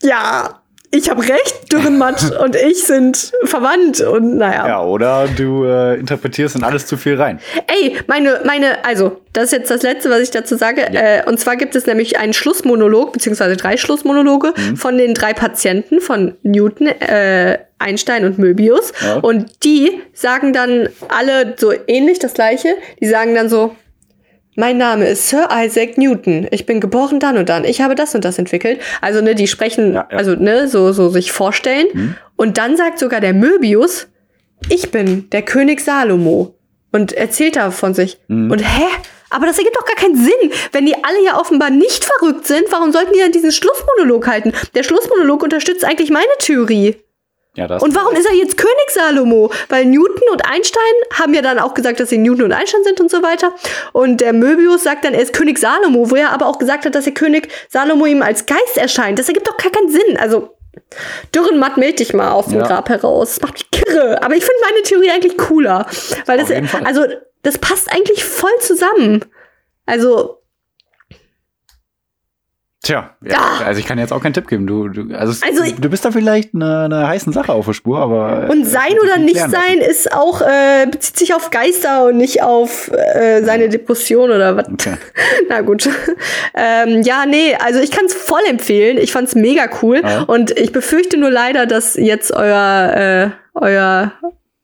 [0.00, 4.66] Ja, ich habe recht, Dürrenmatt und ich sind verwandt und naja.
[4.66, 7.40] Ja, oder du äh, interpretierst in alles zu viel rein.
[7.66, 10.82] Ey, meine, meine, also, das ist jetzt das Letzte, was ich dazu sage.
[10.82, 16.00] Äh, und zwar gibt es nämlich einen Schlussmonolog, beziehungsweise drei Schlussmonologe von den drei Patienten
[16.00, 18.92] von Newton, äh, Einstein und Möbius.
[19.04, 19.16] Ja.
[19.16, 22.68] Und die sagen dann alle so ähnlich das Gleiche.
[23.00, 23.76] Die sagen dann so,
[24.58, 26.48] mein Name ist Sir Isaac Newton.
[26.50, 27.64] Ich bin geboren dann und dann.
[27.64, 28.80] Ich habe das und das entwickelt.
[29.00, 30.18] Also, ne, die sprechen, Ja, ja.
[30.18, 31.86] also, ne, so, so sich vorstellen.
[31.92, 32.14] Mhm.
[32.36, 34.08] Und dann sagt sogar der Möbius,
[34.68, 36.56] ich bin der König Salomo.
[36.90, 38.18] Und erzählt da von sich.
[38.26, 38.50] Mhm.
[38.50, 38.86] Und hä?
[39.30, 40.50] Aber das ergibt doch gar keinen Sinn.
[40.72, 44.52] Wenn die alle ja offenbar nicht verrückt sind, warum sollten die dann diesen Schlussmonolog halten?
[44.74, 46.96] Der Schlussmonolog unterstützt eigentlich meine Theorie.
[47.58, 47.76] Ja.
[47.78, 49.50] Und warum ist er jetzt König Salomo?
[49.68, 50.82] Weil Newton und Einstein
[51.18, 53.52] haben ja dann auch gesagt, dass sie Newton und Einstein sind und so weiter.
[53.92, 56.94] Und der Möbius sagt dann, er ist König Salomo, wo er aber auch gesagt hat,
[56.94, 59.18] dass der König Salomo ihm als Geist erscheint.
[59.18, 60.16] Das ergibt doch gar keinen Sinn.
[60.18, 60.56] Also,
[61.34, 62.66] Dürrenmatt, meld dich mal aus dem Ja.
[62.66, 63.34] Grab heraus.
[63.34, 64.22] Das macht mich kirre.
[64.22, 65.86] Aber ich finde meine Theorie eigentlich cooler.
[66.26, 67.06] Weil Auf das, also,
[67.42, 69.24] das passt eigentlich voll zusammen.
[69.86, 70.37] Also,
[72.80, 73.64] Tja, ja, Ah.
[73.66, 74.66] also ich kann jetzt auch keinen Tipp geben.
[74.68, 77.72] Du, du, also, es- Also- du bist da vielleicht eine, eine heißen Sache auf der
[77.72, 78.44] Spur, aber.
[78.48, 82.40] äh, Und sein oder nicht sein ist auch, äh, bezieht sich auf Geister und nicht
[82.42, 84.68] auf äh, seine Depression oder was.
[84.68, 84.94] Okay.
[85.48, 85.88] Na gut.
[86.54, 88.96] ähm, ja, nee, also ich kann es voll empfehlen.
[88.96, 90.00] Ich fand's mega cool.
[90.04, 90.22] Ja.
[90.22, 94.12] Und ich befürchte nur leider, dass jetzt euer, äh, euer,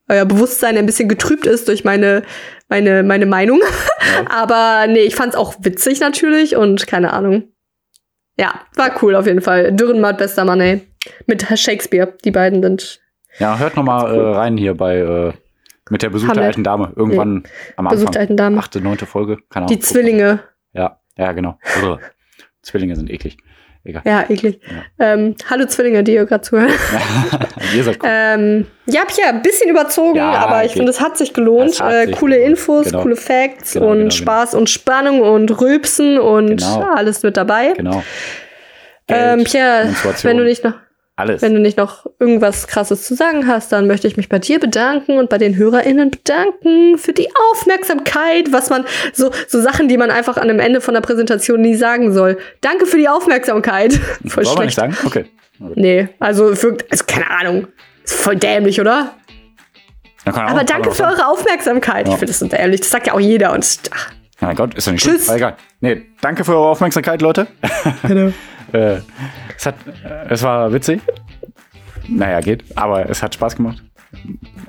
[0.08, 2.22] euer Bewusstsein ein bisschen getrübt ist durch meine,
[2.68, 3.60] meine, meine Meinung.
[4.30, 7.48] Aber nee, ich fand's auch witzig natürlich und keine Ahnung.
[8.39, 9.72] Ja, war cool auf jeden Fall.
[9.72, 10.87] Dürrenmatt, bester Mann, ey.
[11.26, 12.14] Mit Shakespeare.
[12.24, 13.01] Die beiden sind
[13.39, 15.32] Ja, hört noch mal äh, rein hier bei äh,
[15.91, 16.47] mit der Besuch der Hamlet.
[16.49, 16.93] alten Dame.
[16.97, 17.45] Irgendwann
[17.76, 18.12] am Besuch Anfang.
[18.12, 18.59] der alten Dame.
[18.59, 19.37] Achte, neunte Folge.
[19.51, 19.76] Keine Ahnung.
[19.76, 20.41] Die Zwillinge.
[20.72, 21.59] Ja, ja, genau.
[22.62, 23.37] Zwillinge sind eklig.
[23.87, 24.03] Egal.
[24.07, 24.61] Ja, eklig.
[24.99, 26.70] Ähm, hallo Zwillinge, die ihr gerade zuhören.
[27.76, 28.09] Ihr seid cool.
[28.11, 31.78] ähm, ja, Pia, ein bisschen überzogen, Ja, aber ich finde, es hat sich gelohnt.
[31.82, 32.51] Hat Äh, sich coole gelohnt.
[32.53, 33.03] Infos, Genau.
[33.03, 36.80] coole Facts Genau, und genau, Spaß und Spannung und Rülpsen und Genau.
[36.95, 37.74] alles mit dabei.
[37.76, 38.03] genau.
[39.07, 40.74] Ähm, Geld, Pia, Menstruation, wenn du nicht noch
[41.16, 41.42] alles.
[41.42, 44.58] Wenn du nicht noch irgendwas Krasses zu sagen hast, dann möchte ich mich bei dir
[44.58, 49.96] bedanken und bei den HörerInnen bedanken für die Aufmerksamkeit, was man, so, so Sachen, die
[49.96, 52.38] man einfach an dem Ende von der Präsentation nie sagen soll.
[52.60, 53.92] Danke für die Aufmerksamkeit.
[54.26, 54.94] Voll Soll man nicht schlecht.
[54.96, 55.06] sagen?
[55.06, 55.24] Okay.
[55.76, 57.68] Nee, also, wirkt, also keine Ahnung.
[58.02, 59.14] Ist voll dämlich, oder?
[60.24, 61.14] Aber danke für sagen.
[61.14, 62.06] eure Aufmerksamkeit.
[62.06, 62.18] Ich Ja.
[62.18, 62.80] finde das so dämlich.
[62.80, 63.52] Das sagt ja auch jeder.
[63.52, 64.10] Und ach,
[64.40, 65.26] mein Gott, ist doch nicht Tschüss.
[65.26, 65.36] schlimm.
[65.36, 65.56] Egal.
[65.80, 67.46] Nee, danke für eure Aufmerksamkeit, Leute.
[68.02, 68.32] genau.
[68.75, 68.97] äh,
[69.57, 69.75] es, hat,
[70.29, 71.01] es war witzig.
[72.09, 72.64] Naja, geht.
[72.77, 73.83] Aber es hat Spaß gemacht.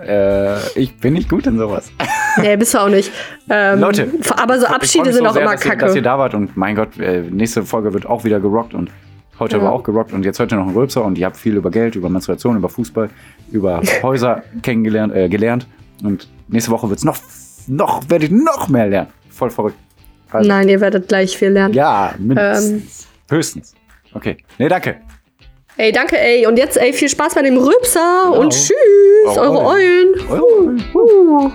[0.06, 1.92] Äh, ich bin nicht gut in sowas.
[2.38, 3.10] Nee, bist du auch nicht.
[3.50, 5.86] Ähm, Leute, Aber so Abschiede sind so auch sehr, immer dass Ihr, kacke.
[5.86, 8.92] dass ihr da wart und mein Gott, äh, nächste Folge wird auch wieder gerockt und
[9.40, 9.64] heute Ja.
[9.64, 11.96] war auch gerockt und jetzt heute noch ein Rülpser und ihr habt viel über Geld,
[11.96, 13.10] über Menstruation, über Fußball,
[13.54, 15.66] über Häuser kennengelernt, äh, gelernt
[16.04, 17.16] und nächste Woche wird's noch,
[17.68, 19.12] noch, werdet ihr noch mehr lernen.
[19.30, 19.78] Voll verrückt.
[20.30, 21.74] Also, Nein, ihr werdet gleich viel lernen.
[21.74, 22.28] Ja, Ähm.
[22.28, 23.08] mindestens.
[23.30, 23.76] Höchstens.
[24.16, 24.38] Okay.
[24.58, 25.02] Nee, danke.
[25.78, 26.46] Ey, danke, ey.
[26.48, 28.72] Und jetzt, ey, viel Spaß bei dem Rülpser und tschüss,
[29.26, 30.16] Eure eure Eulen.
[30.30, 31.52] Eure- Uh.